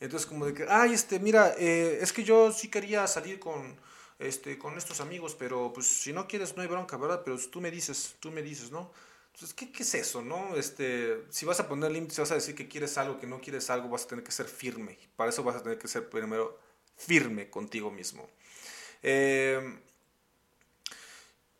Entonces 0.00 0.26
como 0.26 0.46
de 0.46 0.54
que, 0.54 0.66
ay, 0.68 0.92
este, 0.92 1.20
mira, 1.20 1.54
eh, 1.56 2.00
es 2.00 2.12
que 2.12 2.24
yo 2.24 2.50
sí 2.50 2.68
quería 2.68 3.06
salir 3.06 3.38
con, 3.38 3.76
este, 4.18 4.58
con 4.58 4.76
estos 4.76 5.00
amigos, 5.00 5.36
pero 5.38 5.72
pues 5.72 5.86
si 5.86 6.12
no 6.12 6.26
quieres 6.26 6.56
no 6.56 6.62
hay 6.62 6.68
bronca, 6.68 6.96
¿verdad? 6.96 7.22
Pero 7.24 7.38
tú 7.38 7.60
me 7.60 7.70
dices, 7.70 8.16
tú 8.18 8.32
me 8.32 8.42
dices, 8.42 8.72
¿no? 8.72 8.90
Entonces, 9.32 9.54
¿qué, 9.54 9.70
¿qué, 9.70 9.84
es 9.84 9.94
eso, 9.94 10.20
no? 10.22 10.56
Este, 10.56 11.22
si 11.30 11.46
vas 11.46 11.60
a 11.60 11.68
poner 11.68 11.92
límites, 11.92 12.18
vas 12.18 12.32
a 12.32 12.34
decir 12.34 12.56
que 12.56 12.66
quieres 12.66 12.98
algo, 12.98 13.20
que 13.20 13.28
no 13.28 13.40
quieres 13.40 13.70
algo, 13.70 13.88
vas 13.88 14.04
a 14.04 14.08
tener 14.08 14.24
que 14.24 14.32
ser 14.32 14.46
firme. 14.46 14.98
Para 15.14 15.30
eso 15.30 15.44
vas 15.44 15.56
a 15.56 15.62
tener 15.62 15.78
que 15.78 15.86
ser 15.86 16.08
primero 16.10 16.58
firme 16.96 17.48
contigo 17.48 17.92
mismo. 17.92 18.28
Eh, 19.02 19.78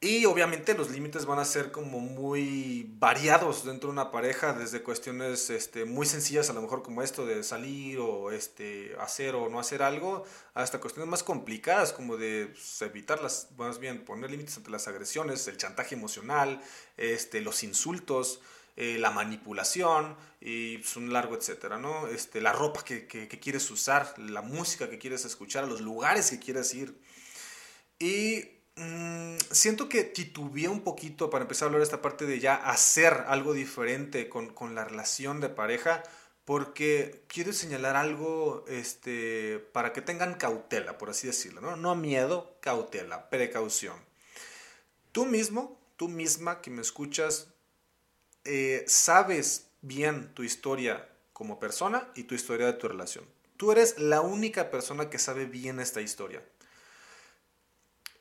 y 0.04 0.24
obviamente 0.24 0.74
los 0.74 0.90
límites 0.90 1.26
van 1.26 1.38
a 1.38 1.44
ser 1.44 1.70
como 1.70 2.00
muy 2.00 2.92
variados 2.98 3.64
dentro 3.64 3.86
de 3.86 3.92
una 3.92 4.10
pareja, 4.10 4.52
desde 4.52 4.82
cuestiones 4.82 5.48
este, 5.48 5.84
muy 5.84 6.06
sencillas, 6.06 6.50
a 6.50 6.54
lo 6.54 6.60
mejor 6.60 6.82
como 6.82 7.02
esto 7.02 7.24
de 7.24 7.44
salir 7.44 8.00
o 8.00 8.32
este, 8.32 8.96
hacer 8.98 9.36
o 9.36 9.48
no 9.48 9.60
hacer 9.60 9.80
algo, 9.80 10.24
hasta 10.54 10.80
cuestiones 10.80 11.08
más 11.08 11.22
complicadas 11.22 11.92
como 11.92 12.16
de 12.16 12.48
pues, 12.48 12.82
evitarlas, 12.82 13.50
más 13.56 13.78
bien 13.78 14.04
poner 14.04 14.32
límites 14.32 14.56
ante 14.56 14.70
las 14.70 14.88
agresiones, 14.88 15.46
el 15.46 15.56
chantaje 15.56 15.94
emocional, 15.94 16.60
este, 16.96 17.40
los 17.40 17.62
insultos, 17.62 18.40
eh, 18.74 18.98
la 18.98 19.12
manipulación 19.12 20.16
y 20.40 20.78
pues, 20.78 20.96
un 20.96 21.12
largo 21.12 21.36
etcétera, 21.36 21.78
¿no? 21.78 22.08
Este, 22.08 22.40
la 22.40 22.52
ropa 22.52 22.82
que, 22.82 23.06
que, 23.06 23.28
que 23.28 23.38
quieres 23.38 23.70
usar, 23.70 24.18
la 24.18 24.42
música 24.42 24.90
que 24.90 24.98
quieres 24.98 25.24
escuchar, 25.24 25.68
los 25.68 25.80
lugares 25.80 26.28
que 26.28 26.40
quieres 26.40 26.74
ir. 26.74 27.00
Y 28.00 28.51
Mm, 28.76 29.36
siento 29.50 29.88
que 29.88 30.02
titubeé 30.04 30.68
un 30.68 30.82
poquito 30.82 31.28
para 31.28 31.42
empezar 31.42 31.66
a 31.66 31.68
hablar 31.68 31.80
de 31.80 31.84
esta 31.84 32.02
parte 32.02 32.24
de 32.24 32.40
ya 32.40 32.54
hacer 32.54 33.24
algo 33.26 33.52
diferente 33.52 34.28
con, 34.28 34.74
la 34.74 34.84
relación 34.84 35.40
de 35.40 35.50
pareja, 35.50 36.02
porque 36.44 37.24
quiero 37.28 37.52
señalar 37.52 37.96
algo 37.96 38.64
este, 38.66 39.58
para 39.72 39.92
que 39.92 40.00
tengan 40.02 40.34
cautela, 40.34 40.98
por 40.98 41.10
así 41.10 41.26
decirlo, 41.26 41.60
¿no? 41.60 41.76
No 41.76 41.94
miedo, 41.94 42.56
cautela, 42.60 43.28
precaución. 43.30 43.96
Tú 45.12 45.26
mismo, 45.26 45.78
tú 45.96 46.08
misma 46.08 46.62
que 46.62 46.70
me 46.70 46.80
escuchas, 46.80 47.48
eh, 48.44 48.84
sabes 48.88 49.68
bien 49.82 50.32
tu 50.34 50.42
historia 50.42 51.08
como 51.32 51.60
persona 51.60 52.08
y 52.14 52.24
tu 52.24 52.34
historia 52.34 52.66
de 52.66 52.72
tu 52.72 52.88
relación. 52.88 53.24
Tú 53.56 53.70
eres 53.70 53.98
la 53.98 54.22
única 54.22 54.70
persona 54.70 55.10
que 55.10 55.18
sabe 55.18 55.46
bien 55.46 55.78
esta 55.78 56.00
historia. 56.00 56.42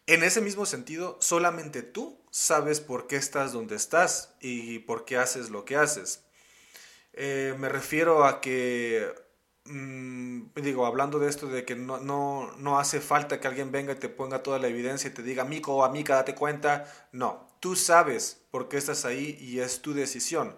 En 0.08 0.24
ese 0.24 0.42
mismo 0.42 0.66
sentido, 0.66 1.18
solamente 1.22 1.84
tú 1.84 2.20
sabes 2.32 2.80
por 2.82 3.08
qué 3.08 3.18
estás 3.18 3.54
donde 3.54 3.76
estás 3.76 4.34
y 4.42 4.80
por 4.80 5.06
qué 5.06 5.18
haces 5.18 5.50
lo 5.50 5.66
que 5.66 5.76
haces. 5.76 6.24
Eh, 7.14 7.56
me 7.60 7.70
refiero 7.70 8.26
a 8.26 8.42
que, 8.42 9.14
mm, 9.66 10.54
digo, 10.56 10.86
hablando 10.86 11.20
de 11.20 11.30
esto 11.30 11.48
de 11.48 11.66
que 11.66 11.76
no, 11.76 12.00
no, 12.00 12.52
no, 12.58 12.80
hace 12.80 13.02
falta 13.02 13.40
que 13.40 13.48
alguien 13.48 13.72
venga 13.72 13.94
y 13.94 13.98
te 13.98 14.10
ponga 14.10 14.44
toda 14.44 14.60
la 14.60 14.68
evidencia 14.68 15.10
y 15.10 15.14
te 15.14 15.24
diga, 15.24 15.44
amigo 15.44 15.76
o 15.76 15.84
amiga, 15.84 16.16
date 16.16 16.36
cuenta. 16.36 16.86
No, 17.12 17.50
tú 17.60 17.76
sabes 17.76 18.42
por 18.52 18.70
qué 18.70 18.78
estás 18.78 19.06
ahí 19.06 19.38
y 19.40 19.60
es 19.60 19.82
tu 19.82 19.94
decisión. 19.94 20.58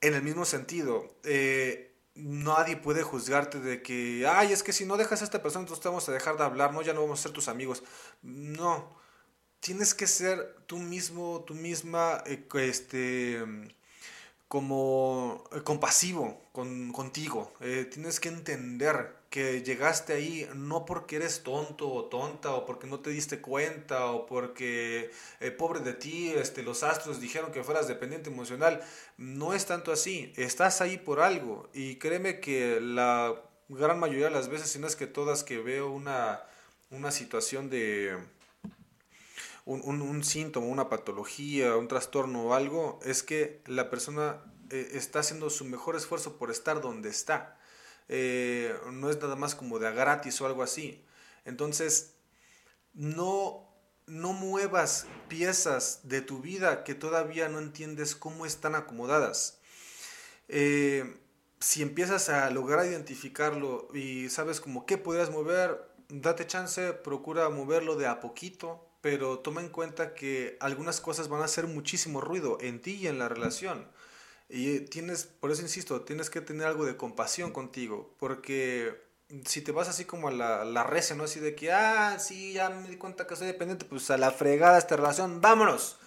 En 0.00 0.14
el 0.14 0.22
mismo 0.22 0.44
sentido, 0.44 1.16
eh, 1.24 1.97
nadie 2.18 2.76
puede 2.76 3.02
juzgarte 3.02 3.60
de 3.60 3.82
que, 3.82 4.26
ay, 4.26 4.52
es 4.52 4.62
que 4.62 4.72
si 4.72 4.84
no 4.84 4.96
dejas 4.96 5.22
a 5.22 5.24
esta 5.24 5.42
persona, 5.42 5.62
entonces 5.62 5.82
te 5.82 5.88
vamos 5.88 6.08
a 6.08 6.12
dejar 6.12 6.36
de 6.36 6.44
hablar, 6.44 6.72
no, 6.72 6.82
ya 6.82 6.92
no 6.92 7.02
vamos 7.02 7.20
a 7.20 7.22
ser 7.22 7.32
tus 7.32 7.48
amigos. 7.48 7.82
No, 8.22 8.96
tienes 9.60 9.94
que 9.94 10.06
ser 10.06 10.56
tú 10.66 10.78
mismo, 10.78 11.44
tú 11.46 11.54
misma, 11.54 12.22
eh, 12.26 12.46
este, 12.54 13.44
como 14.48 15.44
eh, 15.52 15.60
compasivo 15.62 16.42
con, 16.52 16.92
contigo. 16.92 17.52
Eh, 17.60 17.86
tienes 17.90 18.18
que 18.18 18.30
entender 18.30 19.16
que 19.30 19.62
llegaste 19.62 20.14
ahí 20.14 20.48
no 20.54 20.86
porque 20.86 21.16
eres 21.16 21.42
tonto 21.42 21.90
o 21.92 22.06
tonta 22.06 22.54
o 22.54 22.64
porque 22.64 22.86
no 22.86 23.00
te 23.00 23.10
diste 23.10 23.40
cuenta 23.42 24.06
o 24.06 24.24
porque 24.26 25.10
eh, 25.40 25.50
pobre 25.50 25.80
de 25.80 25.92
ti, 25.92 26.30
este, 26.30 26.62
los 26.62 26.82
astros 26.82 27.20
dijeron 27.20 27.52
que 27.52 27.62
fueras 27.62 27.88
dependiente 27.88 28.30
emocional. 28.30 28.82
No 29.18 29.52
es 29.52 29.66
tanto 29.66 29.92
así, 29.92 30.32
estás 30.36 30.80
ahí 30.80 30.96
por 30.96 31.20
algo 31.20 31.68
y 31.74 31.96
créeme 31.96 32.40
que 32.40 32.80
la 32.80 33.34
gran 33.68 33.98
mayoría 34.00 34.26
de 34.26 34.32
las 34.32 34.48
veces, 34.48 34.70
si 34.70 34.78
no 34.78 34.86
es 34.86 34.96
que 34.96 35.06
todas 35.06 35.44
que 35.44 35.58
veo 35.58 35.90
una, 35.90 36.42
una 36.90 37.10
situación 37.10 37.68
de... 37.68 38.16
Un, 39.70 40.24
síntoma, 40.24 40.66
una 40.66 40.88
patología, 40.88 41.76
un 41.76 41.88
trastorno 41.88 42.44
o 42.44 42.54
algo, 42.54 43.00
es 43.04 43.22
que 43.22 43.60
la 43.66 43.90
persona 43.90 44.40
eh, 44.70 44.92
está 44.94 45.18
haciendo 45.18 45.50
su 45.50 45.66
mejor 45.66 45.94
esfuerzo 45.94 46.38
por 46.38 46.50
estar 46.50 46.80
donde 46.80 47.10
está. 47.10 47.60
Eh, 48.08 48.74
no 48.92 49.10
es 49.10 49.20
nada 49.20 49.36
más 49.36 49.54
como 49.54 49.78
de 49.78 49.86
a 49.86 49.90
gratis 49.90 50.40
o 50.40 50.46
algo 50.46 50.62
así. 50.62 51.04
Entonces, 51.44 52.14
no, 52.94 53.68
no 54.06 54.32
muevas 54.32 55.06
piezas 55.28 56.00
de 56.04 56.22
tu 56.22 56.40
vida 56.40 56.82
que 56.82 56.94
todavía 56.94 57.50
no 57.50 57.58
entiendes 57.58 58.16
cómo 58.16 58.46
están 58.46 58.74
acomodadas. 58.74 59.60
Eh, 60.48 61.20
si 61.60 61.82
empiezas 61.82 62.30
a 62.30 62.48
lograr 62.50 62.86
identificarlo 62.86 63.88
y 63.92 64.30
sabes 64.30 64.60
como 64.60 64.86
qué 64.86 64.96
podrías 64.96 65.30
mover, 65.30 65.78
date 66.08 66.46
chance, 66.46 66.94
procura 66.94 67.50
moverlo 67.50 67.96
de 67.96 68.06
a 68.06 68.20
poquito, 68.20 68.87
pero 69.00 69.38
toma 69.40 69.60
en 69.60 69.68
cuenta 69.68 70.14
que 70.14 70.56
algunas 70.60 71.00
cosas 71.00 71.28
van 71.28 71.42
a 71.42 71.46
hacer 71.46 71.66
muchísimo 71.66 72.20
ruido 72.20 72.58
en 72.60 72.80
ti 72.80 72.94
y 72.94 73.06
en 73.06 73.18
la 73.18 73.28
relación. 73.28 73.86
Y 74.48 74.80
tienes, 74.80 75.24
por 75.24 75.50
eso 75.50 75.62
insisto, 75.62 76.02
tienes 76.02 76.30
que 76.30 76.40
tener 76.40 76.66
algo 76.66 76.86
de 76.86 76.96
compasión 76.96 77.52
contigo, 77.52 78.14
porque 78.18 79.08
si 79.44 79.60
te 79.62 79.72
vas 79.72 79.88
así 79.88 80.04
como 80.04 80.28
a 80.28 80.30
la, 80.30 80.64
la 80.64 80.84
recia, 80.84 81.14
¿no? 81.14 81.24
Así 81.24 81.38
de 81.40 81.54
que, 81.54 81.70
ah, 81.72 82.18
sí, 82.18 82.54
ya 82.54 82.70
me 82.70 82.88
di 82.88 82.96
cuenta 82.96 83.26
que 83.26 83.36
soy 83.36 83.46
dependiente, 83.46 83.84
pues 83.84 84.10
a 84.10 84.16
la 84.16 84.30
fregada 84.30 84.78
esta 84.78 84.96
relación, 84.96 85.40
vámonos. 85.40 85.98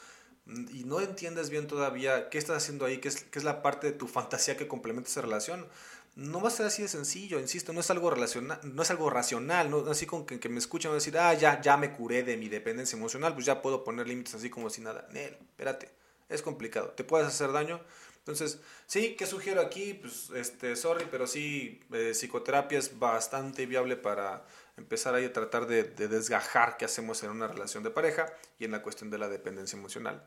Y 0.73 0.83
no 0.85 0.99
entiendes 0.99 1.49
bien 1.49 1.67
todavía 1.67 2.29
qué 2.29 2.37
estás 2.39 2.57
haciendo 2.57 2.85
ahí, 2.85 2.97
qué 2.97 3.09
es, 3.09 3.23
qué 3.23 3.39
es 3.39 3.45
la 3.45 3.61
parte 3.61 3.87
de 3.87 3.93
tu 3.93 4.07
fantasía 4.07 4.57
que 4.57 4.67
complementa 4.67 5.09
esa 5.09 5.21
relación. 5.21 5.67
No 6.15 6.41
va 6.41 6.49
a 6.49 6.51
ser 6.51 6.65
así 6.65 6.81
de 6.81 6.87
sencillo, 6.89 7.39
insisto, 7.39 7.71
no 7.71 7.79
es 7.79 7.89
algo 7.89 8.09
relacional, 8.09 8.59
no 8.63 8.81
es 8.83 8.91
algo 8.91 9.09
racional, 9.09 9.69
no 9.69 9.89
así 9.89 10.05
con 10.05 10.25
que, 10.25 10.49
me 10.49 10.59
escuchan 10.59 10.93
decir, 10.93 11.17
ah, 11.17 11.33
ya, 11.33 11.61
ya 11.61 11.77
me 11.77 11.93
curé 11.93 12.23
de 12.23 12.35
mi 12.35 12.49
dependencia 12.49 12.97
emocional, 12.97 13.33
pues 13.33 13.45
ya 13.45 13.61
puedo 13.61 13.83
poner 13.83 14.07
límites 14.07 14.35
así 14.35 14.49
como 14.49 14.69
si 14.69 14.81
nada. 14.81 15.07
Nel, 15.11 15.37
espérate, 15.39 15.89
es 16.27 16.41
complicado, 16.41 16.89
te 16.89 17.05
puedes 17.05 17.27
hacer 17.27 17.53
daño, 17.53 17.81
entonces, 18.21 18.59
sí, 18.85 19.15
¿qué 19.17 19.25
sugiero 19.25 19.61
aquí? 19.61 19.95
Pues, 19.95 20.29
este, 20.35 20.75
sorry, 20.75 21.07
pero 21.09 21.25
sí, 21.25 21.79
eh, 21.91 22.13
psicoterapia 22.13 22.77
es 22.77 22.99
bastante 22.99 23.65
viable 23.65 23.97
para 23.97 24.45
empezar 24.77 25.15
ahí 25.15 25.25
a 25.25 25.33
tratar 25.33 25.65
de, 25.65 25.83
desgajar 25.83 26.77
qué 26.77 26.85
hacemos 26.85 27.23
en 27.23 27.31
una 27.31 27.47
relación 27.47 27.83
de 27.83 27.89
pareja 27.89 28.31
y 28.59 28.65
en 28.65 28.71
la 28.71 28.83
cuestión 28.83 29.09
de 29.09 29.17
la 29.17 29.27
dependencia 29.27 29.77
emocional. 29.77 30.23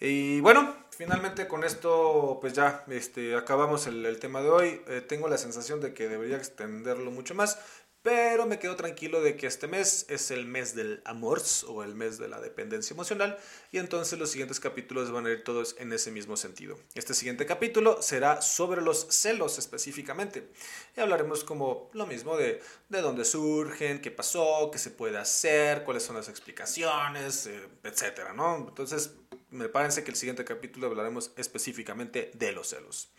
Y 0.00 0.40
bueno, 0.40 0.76
finalmente 0.90 1.48
con 1.48 1.64
esto 1.64 2.38
pues 2.40 2.52
ya 2.52 2.84
este, 2.88 3.34
acabamos 3.34 3.86
el, 3.86 4.18
tema 4.20 4.42
de 4.42 4.48
hoy. 4.48 4.80
Eh, 4.86 5.00
tengo 5.06 5.28
la 5.28 5.38
sensación 5.38 5.80
de 5.80 5.92
que 5.92 6.08
debería 6.08 6.36
extenderlo 6.36 7.10
mucho 7.10 7.34
más, 7.34 7.58
pero 8.00 8.46
me 8.46 8.60
quedo 8.60 8.76
tranquilo 8.76 9.20
de 9.20 9.36
que 9.36 9.48
este 9.48 9.66
mes 9.66 10.06
es 10.08 10.30
el 10.30 10.46
mes 10.46 10.76
del 10.76 11.02
amor 11.04 11.42
o 11.66 11.82
el 11.82 11.96
mes 11.96 12.16
de 12.16 12.28
la 12.28 12.40
dependencia 12.40 12.94
emocional 12.94 13.36
y 13.72 13.78
entonces 13.78 14.18
los 14.20 14.30
siguientes 14.30 14.60
capítulos 14.60 15.10
van 15.10 15.26
a 15.26 15.30
ir 15.30 15.42
todos 15.42 15.74
en 15.78 15.92
ese 15.92 16.12
mismo 16.12 16.36
sentido. 16.36 16.78
Este 16.94 17.12
siguiente 17.12 17.44
capítulo 17.44 18.00
será 18.00 18.40
sobre 18.40 18.82
los 18.82 19.08
celos 19.10 19.58
específicamente 19.58 20.48
y 20.96 21.00
hablaremos 21.00 21.42
como 21.42 21.90
lo 21.92 22.06
mismo 22.06 22.36
de, 22.36 22.62
de 22.88 23.00
dónde 23.00 23.24
surgen, 23.24 24.00
qué 24.00 24.12
pasó, 24.12 24.70
qué 24.70 24.78
se 24.78 24.92
puede 24.92 25.18
hacer, 25.18 25.82
cuáles 25.82 26.04
son 26.04 26.14
las 26.14 26.28
explicaciones, 26.28 27.46
eh, 27.48 27.68
etcétera, 27.82 28.32
¿no? 28.32 28.68
Entonces 28.68 29.10
me 29.50 29.68
parece 29.68 30.04
que 30.04 30.10
el 30.10 30.16
siguiente 30.16 30.44
capítulo 30.44 30.86
hablaremos 30.86 31.32
específicamente 31.36 32.30
de 32.34 32.52
los 32.52 32.68
celos. 32.68 33.10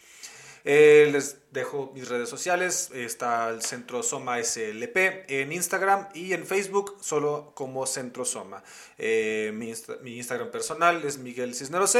Eh, 0.65 1.10
les 1.12 1.38
dejo 1.52 1.92
mis 1.94 2.08
redes 2.10 2.30
sociales. 2.30 2.92
Está 2.94 3.50
el 3.50 3.62
Centro 3.62 4.04
Soma 4.04 4.44
SLP 4.44 5.26
en 5.28 5.52
Instagram 5.52 6.10
y 6.13 6.34
en 6.34 6.46
Facebook 6.46 6.98
solo 7.02 7.54
como 7.56 7.86
Centro 7.86 8.26
Soma. 8.26 8.63
Eh, 8.98 9.52
mi, 9.54 10.18
Instagram 10.18 10.52
personal 10.52 11.04
es 11.06 11.18
Miguel 11.18 11.56
Cisneros. 11.56 11.98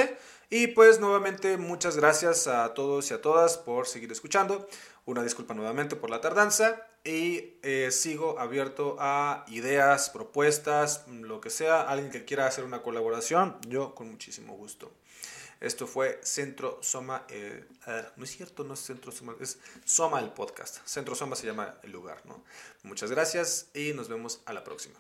Y 0.52 0.68
pues 0.68 1.00
nuevamente 1.00 1.58
muchas 1.58 1.96
gracias 1.96 2.48
a 2.48 2.74
todos 2.74 3.12
y 3.12 3.14
a 3.14 3.22
todas 3.22 3.58
por 3.58 3.88
seguir 3.88 4.12
escuchando. 4.12 4.68
Una 5.06 5.22
disculpa 5.22 5.54
nuevamente 5.54 5.96
por 5.96 6.10
la 6.10 6.22
tardanza 6.22 6.88
y 7.04 7.60
eh, 7.62 7.90
sigo 7.92 8.40
abierto 8.40 8.96
a 9.00 9.46
ideas, 9.48 10.10
propuestas, 10.10 11.08
lo 11.08 11.40
que 11.40 11.52
sea. 11.52 11.82
Alguien 11.82 12.12
que 12.12 12.26
quiera 12.26 12.48
hacer 12.48 12.64
una 12.64 12.82
colaboración, 12.82 13.58
yo 13.68 13.94
con 13.94 14.10
muchísimo 14.10 14.56
gusto. 14.56 14.92
Esto 15.60 15.86
fue 15.86 16.20
Centro 16.24 16.80
Soma. 16.82 17.26
Eh, 17.30 17.66
no 18.16 18.24
es 18.24 18.32
cierto, 18.32 18.64
no 18.64 18.74
es 18.74 18.80
Centro 18.80 19.12
Soma, 19.12 19.36
es 19.40 19.60
Soma 19.86 20.20
el 20.20 20.32
podcast. 20.32 20.80
Centro 20.86 21.14
Soma 21.14 21.36
se 21.36 21.46
llama 21.46 21.76
el 21.84 21.92
lugar, 21.92 22.26
¿no? 22.26 22.44
Muchas 22.82 23.12
gracias 23.12 23.68
y 23.76 23.94
nos 23.94 24.10
vemos 24.10 24.42
a 24.46 24.54
la 24.54 24.64
próxima. 24.64 24.98